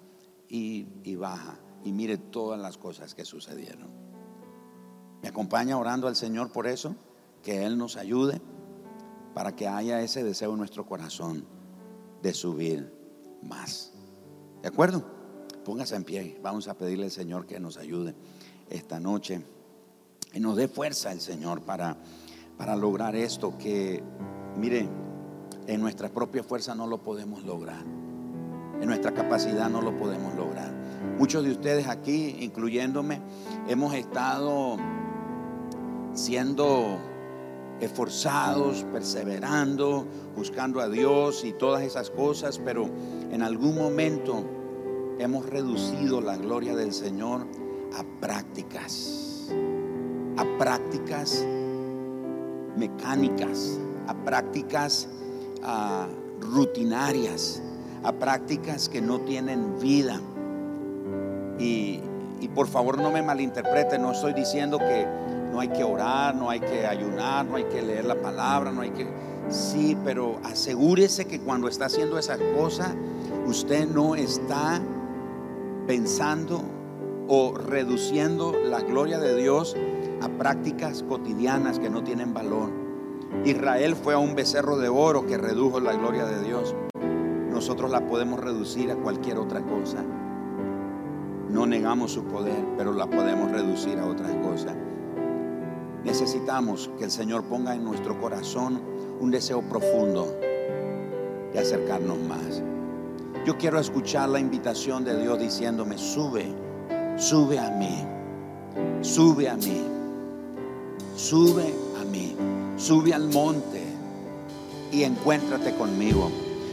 Y, 0.49 0.87
y 1.03 1.17
baja 1.17 1.59
y 1.85 1.93
mire 1.93 2.19
todas 2.19 2.61
las 2.61 2.79
cosas 2.79 3.17
que 3.17 3.25
sucedieron. 3.25 4.12
¿Me 5.23 5.29
acompaña 5.29 5.79
orando 5.79 6.09
al 6.09 6.17
Señor 6.17 6.51
por 6.51 6.67
eso? 6.67 6.97
Que 7.43 7.65
Él 7.65 7.79
nos 7.79 7.97
ayude 7.97 8.41
para 9.35 9.55
que 9.55 9.69
haya 9.69 10.01
ese 10.03 10.25
deseo 10.25 10.53
en 10.53 10.59
nuestro 10.59 10.85
corazón 10.85 11.45
de 12.23 12.35
subir 12.35 12.93
más. 13.43 13.93
¿De 14.63 14.69
acuerdo? 14.69 15.05
Póngase 15.65 15.95
en 15.95 16.05
pie. 16.05 16.39
Vamos 16.43 16.69
a 16.69 16.75
pedirle 16.75 17.05
al 17.05 17.11
Señor 17.11 17.47
que 17.47 17.61
nos 17.61 17.77
ayude 17.77 18.15
esta 18.69 18.99
noche 18.99 19.43
y 20.33 20.41
nos 20.41 20.57
dé 20.57 20.67
fuerza 20.67 21.13
el 21.13 21.21
Señor 21.21 21.63
para, 21.63 21.97
para 22.57 22.75
lograr 22.75 23.15
esto 23.15 23.57
que, 23.59 24.03
mire, 24.57 24.89
en 25.67 25.81
nuestra 25.81 26.09
propia 26.09 26.43
fuerza 26.43 26.75
no 26.75 26.87
lo 26.87 26.99
podemos 26.99 27.45
lograr. 27.45 27.85
En 28.81 28.87
nuestra 28.87 29.15
capacidad 29.15 29.71
no 29.71 29.81
lo 29.81 29.97
podemos 29.97 30.35
lograr. 30.35 30.73
Muchos 31.17 31.45
de 31.45 31.53
ustedes 31.53 31.87
aquí, 31.87 32.37
incluyéndome, 32.41 33.21
hemos 33.69 33.95
estado 33.95 34.77
siendo 36.15 36.99
esforzados, 37.81 38.85
perseverando, 38.93 40.07
buscando 40.37 40.81
a 40.81 40.89
Dios 40.89 41.45
y 41.45 41.53
todas 41.53 41.83
esas 41.83 42.11
cosas, 42.11 42.59
pero 42.59 42.89
en 43.31 43.43
algún 43.43 43.75
momento 43.75 44.45
hemos 45.19 45.47
reducido 45.47 46.21
la 46.21 46.37
gloria 46.37 46.77
del 46.77 46.93
Señor 46.93 47.47
a 47.99 48.21
prácticas, 48.21 49.49
a 50.37 50.59
prácticas 50.59 51.45
mecánicas, 52.77 53.79
a 54.07 54.15
prácticas 54.15 55.09
ah, 55.65 56.07
rutinarias, 56.41 57.61
a 58.05 58.13
prácticas 58.13 58.89
que 58.89 59.01
no 59.01 59.21
tienen 59.21 59.79
vida. 59.81 60.21
Y, 61.59 62.01
y 62.41 62.49
por 62.49 62.67
favor 62.67 62.99
no 62.99 63.11
me 63.11 63.23
malinterprete, 63.23 63.99
no 63.99 64.13
estoy 64.13 64.33
diciendo 64.33 64.79
que 64.79 65.07
no 65.53 65.61
hay 65.61 65.69
que 65.69 65.85
orar, 65.85 66.35
no 66.35 66.49
hay 66.49 66.61
que 66.61 66.87
ayunar, 66.87 67.45
no 67.45 67.57
hay 67.57 67.65
que 67.65 67.83
leer 67.83 68.07
la 68.07 68.21
palabra, 68.21 68.73
no 68.73 68.81
hay 68.81 68.91
que... 68.91 69.07
Sí, 69.51 69.97
pero 70.03 70.39
asegúrese 70.45 71.27
que 71.27 71.41
cuando 71.41 71.69
está 71.69 71.87
haciendo 71.87 72.19
esa 72.19 72.39
cosa, 72.57 72.95
usted 73.47 73.87
no 73.87 74.15
está 74.15 74.81
pensando 75.87 76.63
o 77.29 77.55
reduciendo 77.55 78.55
la 78.65 78.81
gloria 78.81 79.19
de 79.19 79.37
Dios 79.37 79.77
a 80.23 80.29
prácticas 80.31 81.03
cotidianas 81.03 81.79
que 81.79 81.91
no 81.91 82.03
tienen 82.03 82.33
valor. 82.33 82.71
Israel 83.45 83.95
fue 83.95 84.15
a 84.15 84.19
un 84.19 84.35
becerro 84.35 84.79
de 84.79 84.89
oro 84.89 85.27
que 85.27 85.37
redujo 85.37 85.81
la 85.81 85.93
gloria 85.93 86.25
de 86.25 86.43
Dios. 86.43 86.75
Nosotros 87.51 87.91
la 87.91 88.07
podemos 88.07 88.41
reducir 88.41 88.91
a 88.91 88.97
cualquier 88.97 89.39
otra 89.39 89.61
cosa. 89.61 90.03
No 91.51 91.67
negamos 91.67 92.13
su 92.13 92.25
poder, 92.25 92.65
pero 92.79 92.95
la 92.95 93.07
podemos 93.07 93.51
reducir 93.51 93.99
a 93.99 94.07
otras 94.07 94.35
cosas. 94.37 94.75
Necesitamos 96.05 96.91
que 96.99 97.05
el 97.05 97.11
Señor 97.11 97.45
ponga 97.45 97.75
en 97.75 97.85
nuestro 97.85 98.21
corazón 98.21 98.81
un 99.21 99.31
deseo 99.31 99.63
profundo 99.63 100.37
de 101.53 101.59
acercarnos 101.59 102.19
más. 102.19 102.63
Yo 103.47 103.57
quiero 103.57 103.79
escuchar 103.79 104.29
la 104.29 104.41
invitación 104.41 105.05
de 105.05 105.21
Dios 105.21 105.39
diciéndome, 105.39 105.99
sube, 105.99 106.47
sube 107.17 107.59
a 107.59 107.71
mí, 107.71 108.05
sube 109.01 109.49
a 109.49 109.57
mí, 109.57 109.83
sube 111.17 111.73
a 112.01 112.05
mí, 112.05 112.37
sube 112.77 113.15
al 113.15 113.29
monte 113.29 113.83
y 114.91 115.05
encuéntrate 115.05 115.75
conmigo. 115.75 116.31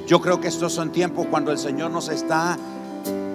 Yo 0.07 0.21
creo 0.21 0.41
que 0.41 0.47
estos 0.47 0.73
son 0.73 0.91
tiempos 0.91 1.27
cuando 1.29 1.51
el 1.51 1.59
Señor 1.59 1.91
nos 1.91 2.09
está 2.09 2.57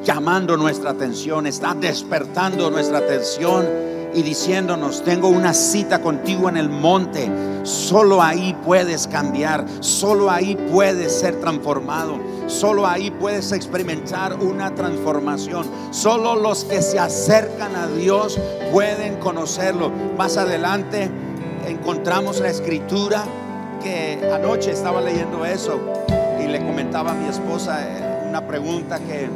llamando 0.05 0.57
nuestra 0.57 0.91
atención, 0.91 1.47
está 1.47 1.73
despertando 1.75 2.69
nuestra 2.71 2.99
atención 2.99 3.94
y 4.15 4.23
diciéndonos, 4.23 5.03
tengo 5.03 5.29
una 5.29 5.53
cita 5.53 6.01
contigo 6.01 6.49
en 6.49 6.57
el 6.57 6.69
monte. 6.69 7.31
Solo 7.65 8.23
ahí 8.23 8.57
puedes 8.65 9.07
cambiar, 9.09 9.65
solo 9.81 10.31
ahí 10.31 10.57
puedes 10.71 11.13
ser 11.13 11.41
transformado, 11.41 12.19
solo 12.47 12.87
ahí 12.87 13.11
puedes 13.11 13.53
experimentar 13.53 14.35
una 14.35 14.75
transformación. 14.75 15.67
Solo 15.91 16.37
los 16.37 16.65
que 16.65 16.83
se 16.83 16.99
acercan 16.99 17.75
a 17.75 17.89
Dios 17.89 18.39
pueden 18.73 19.17
conocerlo. 19.17 19.91
Más 20.17 20.37
adelante 20.37 21.11
encontramos 21.67 22.41
la 22.41 22.51
escritura 22.51 23.25
que 23.83 24.31
anoche 24.33 24.71
estaba 24.71 25.01
leyendo 25.01 25.45
eso 25.45 25.81
y 26.43 26.47
le 26.47 26.59
comentaba 26.65 27.13
a 27.13 27.15
mi 27.15 27.29
esposa 27.29 27.83
eh, 27.83 28.27
una 28.29 28.47
pregunta 28.47 28.99
que 28.99 29.29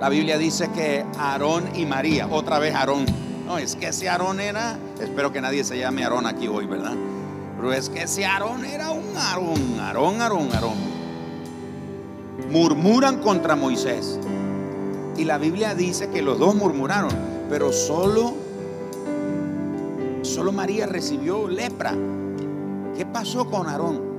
la 0.00 0.08
Biblia 0.08 0.36
dice 0.36 0.68
que 0.74 1.04
Aarón 1.18 1.64
y 1.74 1.86
María, 1.86 2.28
otra 2.30 2.58
vez 2.58 2.74
Aarón, 2.74 3.06
no, 3.44 3.58
es 3.58 3.76
que 3.76 3.88
ese 3.88 4.08
Aarón 4.08 4.40
era, 4.40 4.78
espero 5.00 5.32
que 5.32 5.40
nadie 5.40 5.64
se 5.64 5.78
llame 5.78 6.04
Aarón 6.04 6.26
aquí 6.26 6.48
hoy, 6.48 6.66
¿verdad? 6.66 6.94
Pero 7.56 7.72
es 7.72 7.88
que 7.88 8.02
ese 8.02 8.24
Aarón 8.24 8.64
era 8.64 8.90
un 8.90 9.16
Aarón, 9.16 9.80
Aarón, 9.80 10.20
Aarón, 10.20 10.52
Aarón. 10.52 10.94
Murmuran 12.50 13.20
contra 13.20 13.56
Moisés. 13.56 14.18
Y 15.16 15.24
la 15.24 15.38
Biblia 15.38 15.74
dice 15.74 16.08
que 16.10 16.22
los 16.22 16.38
dos 16.38 16.54
murmuraron, 16.54 17.12
pero 17.48 17.72
solo, 17.72 18.34
solo 20.22 20.52
María 20.52 20.86
recibió 20.86 21.48
lepra. 21.48 21.94
¿Qué 22.96 23.06
pasó 23.06 23.48
con 23.48 23.68
Aarón? 23.68 24.14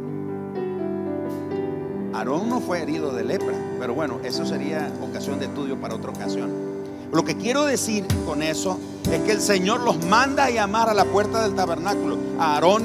Aarón 2.14 2.50
no 2.50 2.62
fue 2.62 2.82
herido 2.82 3.12
de 3.14 3.26
lepra, 3.26 3.56
pero 3.80 3.94
bueno, 3.94 4.20
eso 4.24 4.46
sería 4.46 4.90
ocasión 5.02 5.38
de 5.40 5.46
estudio 5.46 5.80
para 5.80 5.96
otra 5.96 6.12
ocasión. 6.12 6.65
Lo 7.12 7.24
que 7.24 7.36
quiero 7.38 7.66
decir 7.66 8.06
con 8.26 8.42
eso 8.42 8.80
es 9.12 9.22
que 9.22 9.32
el 9.32 9.42
Señor 9.42 9.82
los 9.82 10.04
manda 10.06 10.46
a 10.46 10.50
llamar 10.50 10.90
a 10.90 10.94
la 10.94 11.06
puerta 11.06 11.44
del 11.44 11.56
tabernáculo 11.56 12.18
a 12.40 12.56
Aarón 12.56 12.84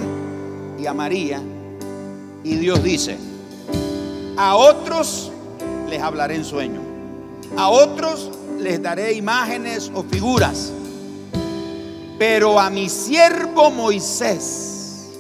y 0.79 0.87
a 0.87 0.95
María. 0.95 1.41
Y 2.45 2.57
Dios 2.57 2.83
dice, 2.83 3.19
a 4.37 4.57
otros 4.57 5.33
les 5.89 6.01
hablaré 6.01 6.37
en 6.37 6.45
sueño, 6.45 6.81
a 7.57 7.69
otros 7.69 8.31
les 8.59 8.81
daré 8.83 9.13
imágenes 9.15 9.91
o 9.95 10.03
figuras, 10.03 10.73
pero 12.19 12.61
a 12.61 12.71
mi 12.71 12.89
siervo 12.89 13.71
Moisés, 13.71 15.19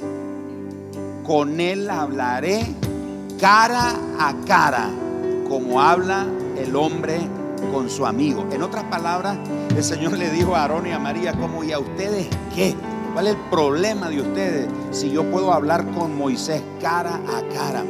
con 1.26 1.60
él 1.60 1.88
hablaré 1.88 2.66
cara 3.40 3.94
a 4.18 4.34
cara, 4.46 4.90
como 5.48 5.80
habla 5.80 6.26
el 6.58 6.76
hombre 6.76 7.20
con 7.73 7.90
su 7.90 8.07
amigo. 8.07 8.46
En 8.51 8.62
otras 8.62 8.85
palabras, 8.85 9.38
el 9.77 9.85
Señor 9.85 10.16
le 10.16 10.31
dijo 10.31 10.55
a 10.55 10.62
Aarón 10.62 10.87
y 10.87 10.92
a 10.92 10.99
María, 10.99 11.33
como, 11.33 11.64
¿y 11.64 11.73
a 11.73 11.79
ustedes 11.79 12.29
qué? 12.55 12.75
¿Cuál 13.12 13.27
es 13.27 13.35
el 13.35 13.40
problema 13.51 14.09
de 14.09 14.20
ustedes 14.20 14.68
si 14.92 15.11
yo 15.11 15.25
puedo 15.31 15.53
hablar 15.53 15.85
con 15.92 16.16
Moisés 16.16 16.62
cara 16.81 17.20
a 17.27 17.42
cara? 17.53 17.85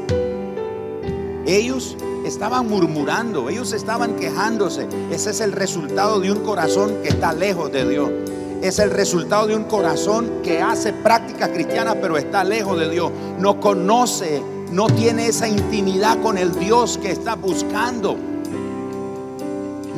Ellos 1.47 1.97
estaban 2.25 2.69
murmurando, 2.69 3.49
ellos 3.51 3.73
estaban 3.73 4.17
quejándose. 4.17 4.89
Ese 5.11 5.31
es 5.31 5.41
el 5.41 5.53
resultado 5.53 6.21
de 6.21 6.33
un 6.33 6.41
corazón 6.41 7.03
que 7.03 7.09
está 7.09 7.33
lejos 7.33 7.71
de 7.71 7.89
Dios. 7.89 8.11
Es 8.63 8.79
el 8.79 8.91
resultado 8.91 9.47
de 9.47 9.57
un 9.57 9.65
corazón 9.65 10.31
que 10.43 10.61
hace 10.61 10.93
práctica 10.93 11.53
cristiana 11.53 11.95
pero 12.01 12.17
está 12.17 12.45
lejos 12.45 12.79
de 12.79 12.91
Dios. 12.91 13.11
No 13.39 13.61
conoce, 13.61 14.43
no 14.71 14.87
tiene 14.87 15.27
esa 15.27 15.49
intimidad 15.49 16.21
con 16.23 16.39
el 16.39 16.59
Dios 16.59 16.99
que 16.99 17.11
está 17.11 17.35
buscando 17.35 18.17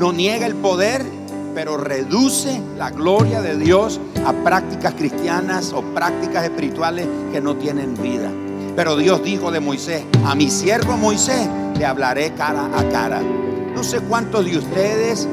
no 0.03 0.13
niega 0.13 0.47
el 0.47 0.57
poder, 0.57 1.07
pero 1.55 1.77
reduce 1.77 2.61
la 2.77 2.91
gloria 2.91 3.41
de 3.41 3.57
Dios 3.57 4.01
a 4.27 4.33
prácticas 4.33 4.95
cristianas 4.95 5.73
o 5.73 5.81
prácticas 5.81 6.43
espirituales 6.43 7.07
que 7.31 7.41
no 7.41 7.55
tienen 7.55 7.95
vida. 7.95 8.29
Pero 8.75 8.97
Dios 8.97 9.23
dijo 9.23 9.53
de 9.53 9.61
Moisés, 9.61 10.03
a 10.25 10.35
mi 10.35 10.51
siervo 10.51 10.97
Moisés 10.97 11.49
le 11.79 11.87
hablaré 11.87 12.33
cara 12.33 12.69
a 12.77 12.83
cara. 12.89 13.23
No 13.77 13.85
sé 13.85 14.01
cuántos 14.01 14.45
de 14.45 14.59
ustedes 14.59 15.29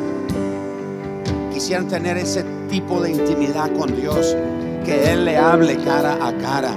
quisieran 1.52 1.88
tener 1.88 2.18
ese 2.18 2.46
tipo 2.70 3.02
de 3.02 3.10
intimidad 3.10 3.72
con 3.76 4.00
Dios, 4.00 4.38
que 4.86 5.12
Él 5.12 5.26
le 5.26 5.40
hable 5.40 5.78
cara 5.78 6.16
a 6.22 6.32
cara. 6.38 6.76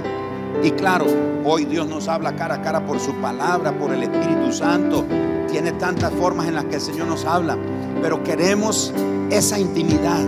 Y 0.62 0.70
claro, 0.70 1.04
hoy 1.44 1.66
Dios 1.66 1.86
nos 1.88 2.08
habla 2.08 2.34
cara 2.36 2.54
a 2.54 2.62
cara 2.62 2.86
por 2.86 2.98
su 2.98 3.12
palabra, 3.16 3.70
por 3.78 3.92
el 3.92 4.04
Espíritu 4.04 4.50
Santo. 4.50 5.04
Tiene 5.50 5.72
tantas 5.72 6.12
formas 6.12 6.48
en 6.48 6.54
las 6.54 6.64
que 6.66 6.76
el 6.76 6.80
Señor 6.80 7.06
nos 7.06 7.24
habla 7.24 7.56
pero 8.02 8.22
queremos 8.24 8.92
esa 9.30 9.58
intimidad. 9.58 10.20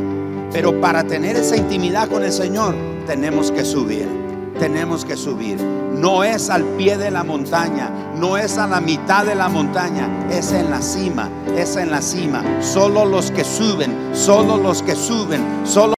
Pero 0.52 0.80
para 0.80 1.02
tener 1.04 1.36
esa 1.36 1.56
intimidad 1.56 2.08
con 2.08 2.22
el 2.22 2.32
Señor 2.32 2.74
tenemos 3.06 3.50
que 3.50 3.64
subir. 3.64 4.24
tenemos 4.58 5.04
que 5.04 5.16
subir. 5.16 5.60
No 5.60 6.22
es 6.22 6.48
al 6.48 6.62
pie 6.76 6.96
de 6.96 7.10
la 7.10 7.24
montaña, 7.24 7.90
no 8.16 8.36
es 8.36 8.56
a 8.56 8.68
la 8.68 8.80
mitad 8.80 9.26
de 9.26 9.34
la 9.34 9.48
montaña, 9.48 10.08
es 10.30 10.52
en 10.52 10.70
la 10.70 10.80
cima, 10.80 11.28
es 11.56 11.74
en 11.74 11.90
la 11.90 12.00
cima. 12.00 12.42
Solo 12.60 13.04
los 13.04 13.32
que 13.32 13.42
suben, 13.42 13.92
solo 14.12 14.56
los 14.56 14.80
que 14.84 14.94
suben, 14.94 15.42
solo 15.64 15.93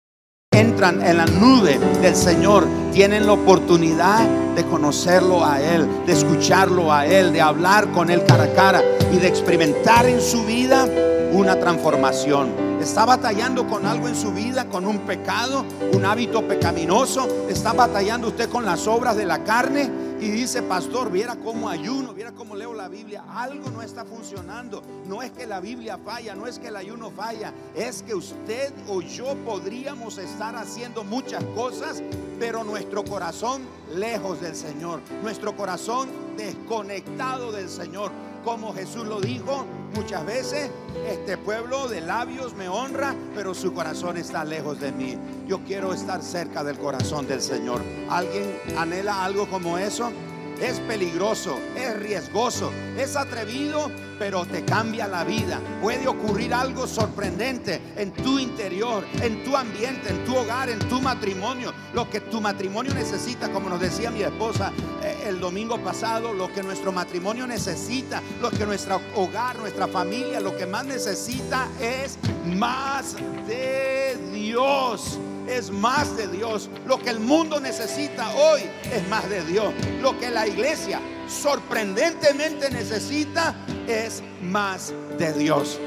entran 0.56 1.02
en 1.04 1.18
la 1.18 1.26
nube 1.26 1.78
del 2.00 2.16
Señor 2.16 2.66
tienen 2.90 3.26
la 3.26 3.34
oportunidad 3.34 4.26
de 4.54 4.64
conocerlo 4.64 5.44
a 5.44 5.60
Él, 5.60 5.86
de 6.06 6.14
escucharlo 6.14 6.90
a 6.90 7.04
Él, 7.06 7.32
de 7.34 7.42
hablar 7.42 7.92
con 7.92 8.10
Él 8.10 8.24
cara 8.24 8.44
a 8.44 8.52
cara 8.54 8.82
y 9.12 9.18
de 9.18 9.28
experimentar 9.28 10.06
en 10.06 10.20
su 10.20 10.44
vida 10.44 10.88
una 11.32 11.60
transformación. 11.60 12.48
Está 12.80 13.04
batallando 13.04 13.66
con 13.66 13.84
algo 13.84 14.08
en 14.08 14.14
su 14.14 14.32
vida, 14.32 14.66
con 14.66 14.86
un 14.86 15.00
pecado, 15.00 15.66
un 15.92 16.06
hábito 16.06 16.46
pecaminoso. 16.48 17.28
Está 17.50 17.74
batallando 17.74 18.28
usted 18.28 18.48
con 18.48 18.64
las 18.64 18.86
obras 18.86 19.16
de 19.16 19.26
la 19.26 19.44
carne 19.44 19.90
y 20.20 20.30
dice, 20.30 20.62
pastor, 20.62 21.10
viera 21.10 21.36
cómo 21.36 21.68
ayuno, 21.68 22.14
viera 22.14 22.32
cómo 22.32 22.56
leo 22.56 22.72
la 22.72 22.88
Biblia. 22.88 23.24
Algo 23.28 23.70
no 23.70 23.82
está 23.82 24.04
funcionando. 24.04 24.82
No 25.06 25.22
es 25.22 25.30
que 25.30 25.46
la 25.46 25.60
Biblia 25.60 25.98
falla, 25.98 26.34
no 26.34 26.46
es 26.46 26.58
que 26.58 26.68
el 26.68 26.76
ayuno 26.76 27.10
falla. 27.10 27.52
Es 27.74 28.02
que 28.02 28.14
usted 28.14 28.72
o 28.88 29.02
yo 29.02 29.34
podríamos 29.44 30.16
estar 30.18 30.56
haciendo 30.56 31.04
muchas 31.04 31.44
cosas, 31.54 32.02
pero 32.38 32.64
nuestro 32.64 33.04
corazón 33.04 33.62
lejos 33.94 34.40
del 34.40 34.56
Señor. 34.56 35.00
Nuestro 35.22 35.54
corazón 35.54 36.08
desconectado 36.36 37.52
del 37.52 37.68
Señor 37.68 38.10
como 38.46 38.72
Jesús 38.72 39.04
lo 39.04 39.20
dijo 39.20 39.66
muchas 39.96 40.24
veces, 40.24 40.70
este 41.04 41.36
pueblo 41.36 41.88
de 41.88 42.00
labios 42.00 42.54
me 42.54 42.68
honra, 42.68 43.12
pero 43.34 43.54
su 43.54 43.74
corazón 43.74 44.16
está 44.18 44.44
lejos 44.44 44.78
de 44.78 44.92
mí. 44.92 45.18
Yo 45.48 45.64
quiero 45.64 45.92
estar 45.92 46.22
cerca 46.22 46.62
del 46.62 46.78
corazón 46.78 47.26
del 47.26 47.42
Señor. 47.42 47.82
¿Alguien 48.08 48.56
anhela 48.78 49.24
algo 49.24 49.48
como 49.50 49.78
eso? 49.78 50.12
Es 50.60 50.80
peligroso, 50.80 51.58
es 51.76 51.98
riesgoso, 51.98 52.72
es 52.96 53.14
atrevido, 53.14 53.90
pero 54.18 54.46
te 54.46 54.64
cambia 54.64 55.06
la 55.06 55.22
vida. 55.22 55.60
Puede 55.82 56.08
ocurrir 56.08 56.54
algo 56.54 56.86
sorprendente 56.86 57.80
en 57.96 58.12
tu 58.12 58.38
interior, 58.38 59.04
en 59.22 59.44
tu 59.44 59.54
ambiente, 59.54 60.08
en 60.08 60.24
tu 60.24 60.34
hogar, 60.34 60.70
en 60.70 60.78
tu 60.88 61.00
matrimonio. 61.00 61.74
Lo 61.92 62.08
que 62.08 62.20
tu 62.20 62.40
matrimonio 62.40 62.94
necesita, 62.94 63.50
como 63.50 63.68
nos 63.68 63.80
decía 63.80 64.10
mi 64.10 64.22
esposa 64.22 64.72
eh, 65.02 65.24
el 65.26 65.40
domingo 65.40 65.78
pasado, 65.78 66.32
lo 66.32 66.50
que 66.52 66.62
nuestro 66.62 66.90
matrimonio 66.90 67.46
necesita, 67.46 68.22
lo 68.40 68.50
que 68.50 68.64
nuestro 68.64 69.00
hogar, 69.14 69.56
nuestra 69.58 69.86
familia, 69.86 70.40
lo 70.40 70.56
que 70.56 70.66
más 70.66 70.86
necesita 70.86 71.68
es 71.80 72.18
más 72.46 73.16
de 73.46 74.16
Dios 74.32 75.18
es 75.48 75.70
más 75.70 76.16
de 76.16 76.28
Dios. 76.28 76.68
Lo 76.86 76.98
que 76.98 77.10
el 77.10 77.20
mundo 77.20 77.60
necesita 77.60 78.30
hoy 78.34 78.62
es 78.92 79.06
más 79.08 79.28
de 79.28 79.44
Dios. 79.44 79.72
Lo 80.00 80.18
que 80.18 80.30
la 80.30 80.46
iglesia 80.46 81.00
sorprendentemente 81.28 82.70
necesita 82.70 83.54
es 83.86 84.22
más 84.42 84.92
de 85.18 85.32
Dios. 85.32 85.78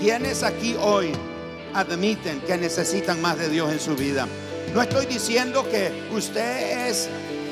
¿Quiénes 0.00 0.42
aquí 0.42 0.76
hoy 0.80 1.12
admiten 1.74 2.40
que 2.40 2.56
necesitan 2.56 3.20
más 3.20 3.38
de 3.38 3.48
Dios 3.48 3.72
en 3.72 3.80
su 3.80 3.94
vida? 3.94 4.26
No 4.74 4.82
estoy 4.82 5.06
diciendo 5.06 5.66
que 5.70 6.08
usted 6.12 6.88
es 6.88 7.08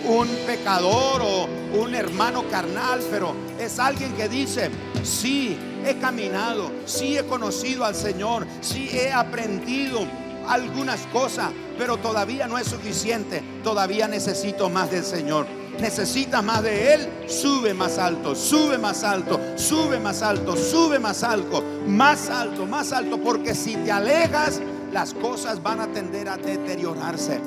un 0.06 0.28
pecador 0.46 1.22
o 1.22 1.48
un 1.78 1.94
hermano 1.94 2.46
carnal, 2.50 3.00
pero 3.10 3.34
es 3.58 3.78
alguien 3.78 4.12
que 4.14 4.28
dice, 4.28 4.70
sí, 5.02 5.56
he 5.86 5.96
caminado, 5.96 6.70
sí 6.84 7.16
he 7.16 7.24
conocido 7.24 7.84
al 7.84 7.94
Señor, 7.94 8.46
sí 8.60 8.90
he 8.92 9.10
aprendido 9.12 10.06
algunas 10.48 11.00
cosas, 11.08 11.50
pero 11.78 11.96
todavía 11.96 12.46
no 12.46 12.58
es 12.58 12.66
suficiente. 12.66 13.42
Todavía 13.62 14.08
necesito 14.08 14.70
más 14.70 14.90
del 14.90 15.04
Señor. 15.04 15.46
Necesitas 15.80 16.42
más 16.44 16.62
de 16.62 16.94
Él, 16.94 17.08
sube 17.26 17.74
más 17.74 17.98
alto, 17.98 18.34
sube 18.34 18.78
más 18.78 19.02
alto, 19.02 19.40
sube 19.56 19.98
más 19.98 20.22
alto, 20.22 20.56
sube 20.56 21.00
más 21.00 21.24
alto, 21.24 21.64
más 21.88 22.30
alto, 22.30 22.64
más 22.64 22.92
alto, 22.92 23.18
porque 23.18 23.56
si 23.56 23.74
te 23.76 23.90
alejas, 23.90 24.60
las 24.92 25.14
cosas 25.14 25.60
van 25.60 25.80
a 25.80 25.88
tender 25.88 26.28
a 26.28 26.36
deteriorarse. 26.36 27.40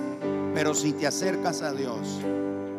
Pero 0.54 0.74
si 0.74 0.92
te 0.92 1.08
acercas 1.08 1.62
a 1.62 1.72
Dios, 1.72 2.20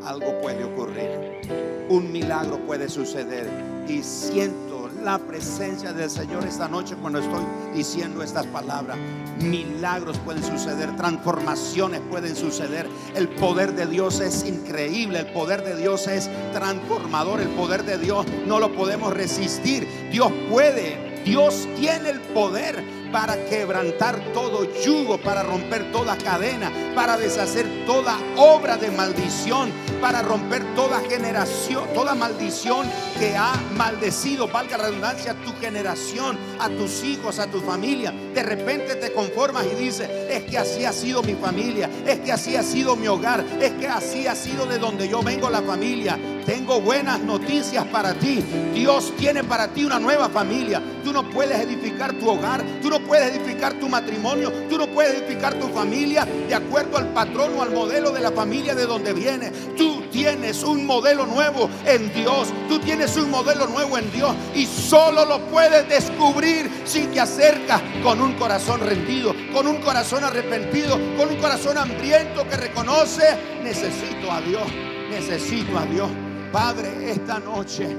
algo 0.04 0.38
puede 0.42 0.64
ocurrir. 0.64 1.86
Un 1.88 2.12
milagro 2.12 2.58
puede 2.66 2.88
suceder. 2.88 3.48
Y 3.88 4.02
siento 4.02 4.67
la 5.08 5.18
presencia 5.18 5.94
del 5.94 6.10
Señor 6.10 6.44
esta 6.44 6.68
noche 6.68 6.94
cuando 7.00 7.20
estoy 7.20 7.42
diciendo 7.74 8.22
estas 8.22 8.44
palabras. 8.48 8.98
Milagros 9.40 10.18
pueden 10.18 10.44
suceder, 10.44 10.94
transformaciones 10.96 12.02
pueden 12.10 12.36
suceder. 12.36 12.86
El 13.14 13.26
poder 13.30 13.72
de 13.72 13.86
Dios 13.86 14.20
es 14.20 14.44
increíble, 14.44 15.20
el 15.20 15.32
poder 15.32 15.64
de 15.64 15.76
Dios 15.76 16.06
es 16.08 16.28
transformador, 16.52 17.40
el 17.40 17.48
poder 17.48 17.84
de 17.84 17.96
Dios 17.96 18.26
no 18.46 18.60
lo 18.60 18.70
podemos 18.74 19.14
resistir. 19.14 19.88
Dios 20.12 20.30
puede, 20.50 21.22
Dios 21.24 21.66
tiene 21.78 22.10
el 22.10 22.20
poder 22.20 22.84
para 23.10 23.42
quebrantar 23.46 24.20
todo 24.34 24.66
yugo, 24.84 25.16
para 25.16 25.42
romper 25.42 25.90
toda 25.90 26.18
cadena, 26.18 26.70
para 26.94 27.16
deshacer 27.16 27.66
toda 27.86 28.18
obra 28.36 28.76
de 28.76 28.90
maldición, 28.90 29.70
para 30.00 30.22
romper 30.22 30.62
toda 30.74 31.00
generación, 31.00 31.84
toda 31.94 32.14
maldición 32.14 32.88
que 33.18 33.36
ha 33.36 33.54
maldecido, 33.76 34.48
valga 34.48 34.76
la 34.78 34.84
redundancia, 34.84 35.32
a 35.32 35.34
tu 35.34 35.52
generación, 35.60 36.38
a 36.58 36.68
tus 36.68 37.02
hijos, 37.04 37.38
a 37.38 37.46
tu 37.46 37.60
familia. 37.60 38.12
De 38.34 38.42
repente 38.42 38.94
te 38.96 39.12
conformas 39.12 39.66
y 39.66 39.74
dices, 39.74 40.08
es 40.30 40.44
que 40.44 40.58
así 40.58 40.84
ha 40.84 40.92
sido 40.92 41.22
mi 41.22 41.34
familia, 41.34 41.90
es 42.06 42.20
que 42.20 42.32
así 42.32 42.56
ha 42.56 42.62
sido 42.62 42.96
mi 42.96 43.08
hogar, 43.08 43.44
es 43.60 43.72
que 43.72 43.88
así 43.88 44.26
ha 44.26 44.34
sido 44.34 44.66
de 44.66 44.78
donde 44.78 45.08
yo 45.08 45.22
vengo 45.22 45.50
la 45.50 45.62
familia. 45.62 46.18
Tengo 46.48 46.80
buenas 46.80 47.20
noticias 47.20 47.84
para 47.88 48.14
ti. 48.14 48.42
Dios 48.72 49.12
tiene 49.18 49.44
para 49.44 49.68
ti 49.68 49.84
una 49.84 49.98
nueva 49.98 50.30
familia. 50.30 50.82
Tú 51.04 51.12
no 51.12 51.28
puedes 51.28 51.60
edificar 51.60 52.14
tu 52.14 52.26
hogar, 52.26 52.64
tú 52.80 52.88
no 52.88 53.00
puedes 53.00 53.36
edificar 53.36 53.74
tu 53.74 53.86
matrimonio, 53.86 54.50
tú 54.66 54.78
no 54.78 54.86
puedes 54.86 55.20
edificar 55.20 55.52
tu 55.60 55.68
familia 55.68 56.24
de 56.24 56.54
acuerdo 56.54 56.96
al 56.96 57.08
patrón 57.12 57.52
o 57.54 57.62
al 57.62 57.70
modelo 57.70 58.12
de 58.12 58.20
la 58.20 58.32
familia 58.32 58.74
de 58.74 58.86
donde 58.86 59.12
viene. 59.12 59.50
Tú 59.76 60.04
tienes 60.10 60.62
un 60.62 60.86
modelo 60.86 61.26
nuevo 61.26 61.68
en 61.84 62.10
Dios. 62.14 62.48
Tú 62.66 62.78
tienes 62.78 63.14
un 63.18 63.30
modelo 63.30 63.66
nuevo 63.66 63.98
en 63.98 64.10
Dios 64.10 64.34
y 64.54 64.64
solo 64.64 65.26
lo 65.26 65.40
puedes 65.48 65.86
descubrir 65.86 66.70
si 66.86 67.08
te 67.08 67.20
acercas 67.20 67.82
con 68.02 68.22
un 68.22 68.32
corazón 68.36 68.80
rendido, 68.80 69.34
con 69.52 69.66
un 69.66 69.82
corazón 69.82 70.24
arrepentido, 70.24 70.98
con 71.18 71.28
un 71.28 71.36
corazón 71.36 71.76
hambriento 71.76 72.48
que 72.48 72.56
reconoce, 72.56 73.36
necesito 73.62 74.32
a 74.32 74.40
Dios, 74.40 74.66
necesito 75.10 75.78
a 75.78 75.84
Dios. 75.84 76.08
Padre, 76.52 77.10
esta 77.10 77.38
noche, 77.38 77.94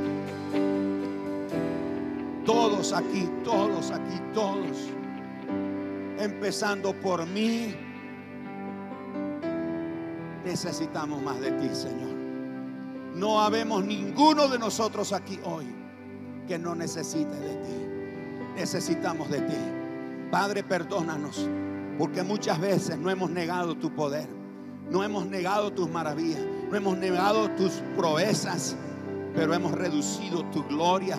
todos 2.43 2.93
aquí, 2.93 3.29
todos 3.43 3.91
aquí, 3.91 4.19
todos, 4.33 4.89
empezando 6.17 6.93
por 6.93 7.27
mí, 7.27 7.75
necesitamos 10.43 11.21
más 11.21 11.39
de 11.41 11.51
ti, 11.51 11.69
Señor. 11.75 12.09
No 13.13 13.39
habemos 13.39 13.85
ninguno 13.85 14.47
de 14.47 14.57
nosotros 14.57 15.13
aquí 15.13 15.39
hoy 15.43 15.67
que 16.47 16.57
no 16.57 16.73
necesite 16.73 17.35
de 17.35 17.55
ti. 17.55 17.85
Necesitamos 18.55 19.29
de 19.29 19.41
ti. 19.41 19.57
Padre, 20.31 20.63
perdónanos, 20.63 21.47
porque 21.99 22.23
muchas 22.23 22.59
veces 22.59 22.97
no 22.97 23.11
hemos 23.11 23.29
negado 23.29 23.75
tu 23.75 23.93
poder, 23.93 24.27
no 24.89 25.03
hemos 25.03 25.27
negado 25.27 25.71
tus 25.71 25.87
maravillas 25.87 26.41
no 26.69 26.77
hemos 26.77 26.97
negado 26.97 27.49
tus 27.51 27.81
proezas, 27.97 28.75
pero 29.33 29.53
hemos 29.53 29.71
reducido 29.71 30.43
tu 30.51 30.63
gloria 30.65 31.17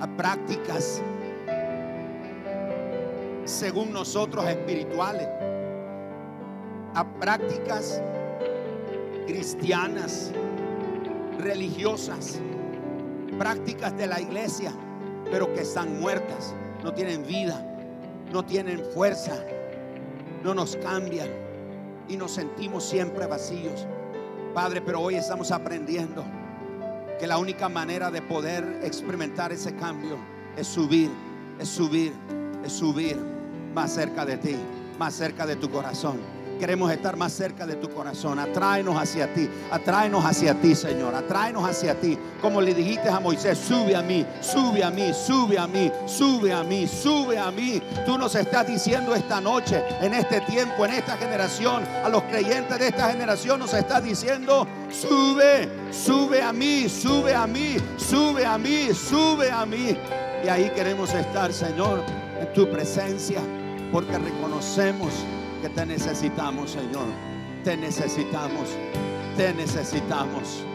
a 0.00 0.06
prácticas 0.16 1.02
según 3.44 3.92
nosotros 3.92 4.46
espirituales, 4.46 5.28
a 6.94 7.06
prácticas 7.18 8.00
cristianas, 9.26 10.32
religiosas, 11.38 12.40
prácticas 13.38 13.96
de 13.96 14.06
la 14.06 14.20
iglesia, 14.20 14.72
pero 15.30 15.52
que 15.52 15.62
están 15.62 16.00
muertas, 16.00 16.54
no 16.82 16.94
tienen 16.94 17.26
vida, 17.26 17.62
no 18.32 18.44
tienen 18.44 18.82
fuerza, 18.94 19.36
no 20.42 20.54
nos 20.54 20.76
cambian 20.76 21.28
y 22.08 22.16
nos 22.16 22.32
sentimos 22.32 22.84
siempre 22.84 23.26
vacíos. 23.26 23.86
Padre, 24.58 24.80
pero 24.80 25.00
hoy 25.00 25.14
estamos 25.14 25.52
aprendiendo 25.52 26.24
que 27.20 27.28
la 27.28 27.38
única 27.38 27.68
manera 27.68 28.10
de 28.10 28.20
poder 28.20 28.80
experimentar 28.82 29.52
ese 29.52 29.76
cambio 29.76 30.18
es 30.56 30.66
subir, 30.66 31.12
es 31.60 31.68
subir, 31.68 32.12
es 32.64 32.72
subir 32.72 33.16
más 33.72 33.94
cerca 33.94 34.26
de 34.26 34.36
ti, 34.36 34.56
más 34.98 35.14
cerca 35.14 35.46
de 35.46 35.54
tu 35.54 35.70
corazón. 35.70 36.18
Queremos 36.58 36.90
estar 36.90 37.16
más 37.16 37.32
cerca 37.32 37.66
de 37.66 37.76
tu 37.76 37.88
corazón. 37.90 38.38
Atráenos 38.38 38.96
hacia 38.96 39.32
ti. 39.32 39.48
Atráenos 39.70 40.24
hacia 40.24 40.54
ti, 40.54 40.74
Señor. 40.74 41.14
Atráenos 41.14 41.68
hacia 41.68 41.94
ti. 42.00 42.18
Como 42.40 42.60
le 42.60 42.74
dijiste 42.74 43.08
a 43.08 43.20
Moisés, 43.20 43.58
sube 43.58 43.94
a 43.94 44.02
mí, 44.02 44.26
sube 44.40 44.82
a 44.82 44.90
mí, 44.90 45.12
sube 45.12 45.58
a 45.58 45.66
mí, 45.66 45.90
sube 46.06 46.52
a 46.52 46.62
mí, 46.64 46.86
sube 46.86 47.38
a 47.38 47.50
mí. 47.50 47.80
Tú 48.04 48.18
nos 48.18 48.34
estás 48.34 48.66
diciendo 48.66 49.14
esta 49.14 49.40
noche, 49.40 49.82
en 50.00 50.14
este 50.14 50.40
tiempo, 50.42 50.84
en 50.84 50.94
esta 50.94 51.16
generación, 51.16 51.84
a 52.04 52.08
los 52.08 52.22
creyentes 52.24 52.78
de 52.78 52.88
esta 52.88 53.10
generación 53.10 53.60
nos 53.60 53.72
estás 53.74 54.02
diciendo, 54.02 54.66
sube, 54.90 55.68
sube 55.90 56.42
a 56.42 56.52
mí, 56.52 56.88
sube 56.88 57.34
a 57.34 57.46
mí, 57.46 57.76
sube 57.96 58.44
a 58.44 58.58
mí, 58.58 58.88
sube 58.94 59.50
a 59.50 59.64
mí. 59.64 59.96
Y 60.44 60.48
ahí 60.48 60.70
queremos 60.74 61.12
estar, 61.14 61.52
Señor, 61.52 62.02
en 62.40 62.52
tu 62.52 62.70
presencia, 62.70 63.40
porque 63.92 64.18
reconocemos 64.18 65.12
que 65.60 65.68
te 65.68 65.86
necesitamos, 65.86 66.70
Señor. 66.70 67.06
Te 67.64 67.76
necesitamos, 67.76 68.68
te 69.36 69.52
necesitamos. 69.54 70.67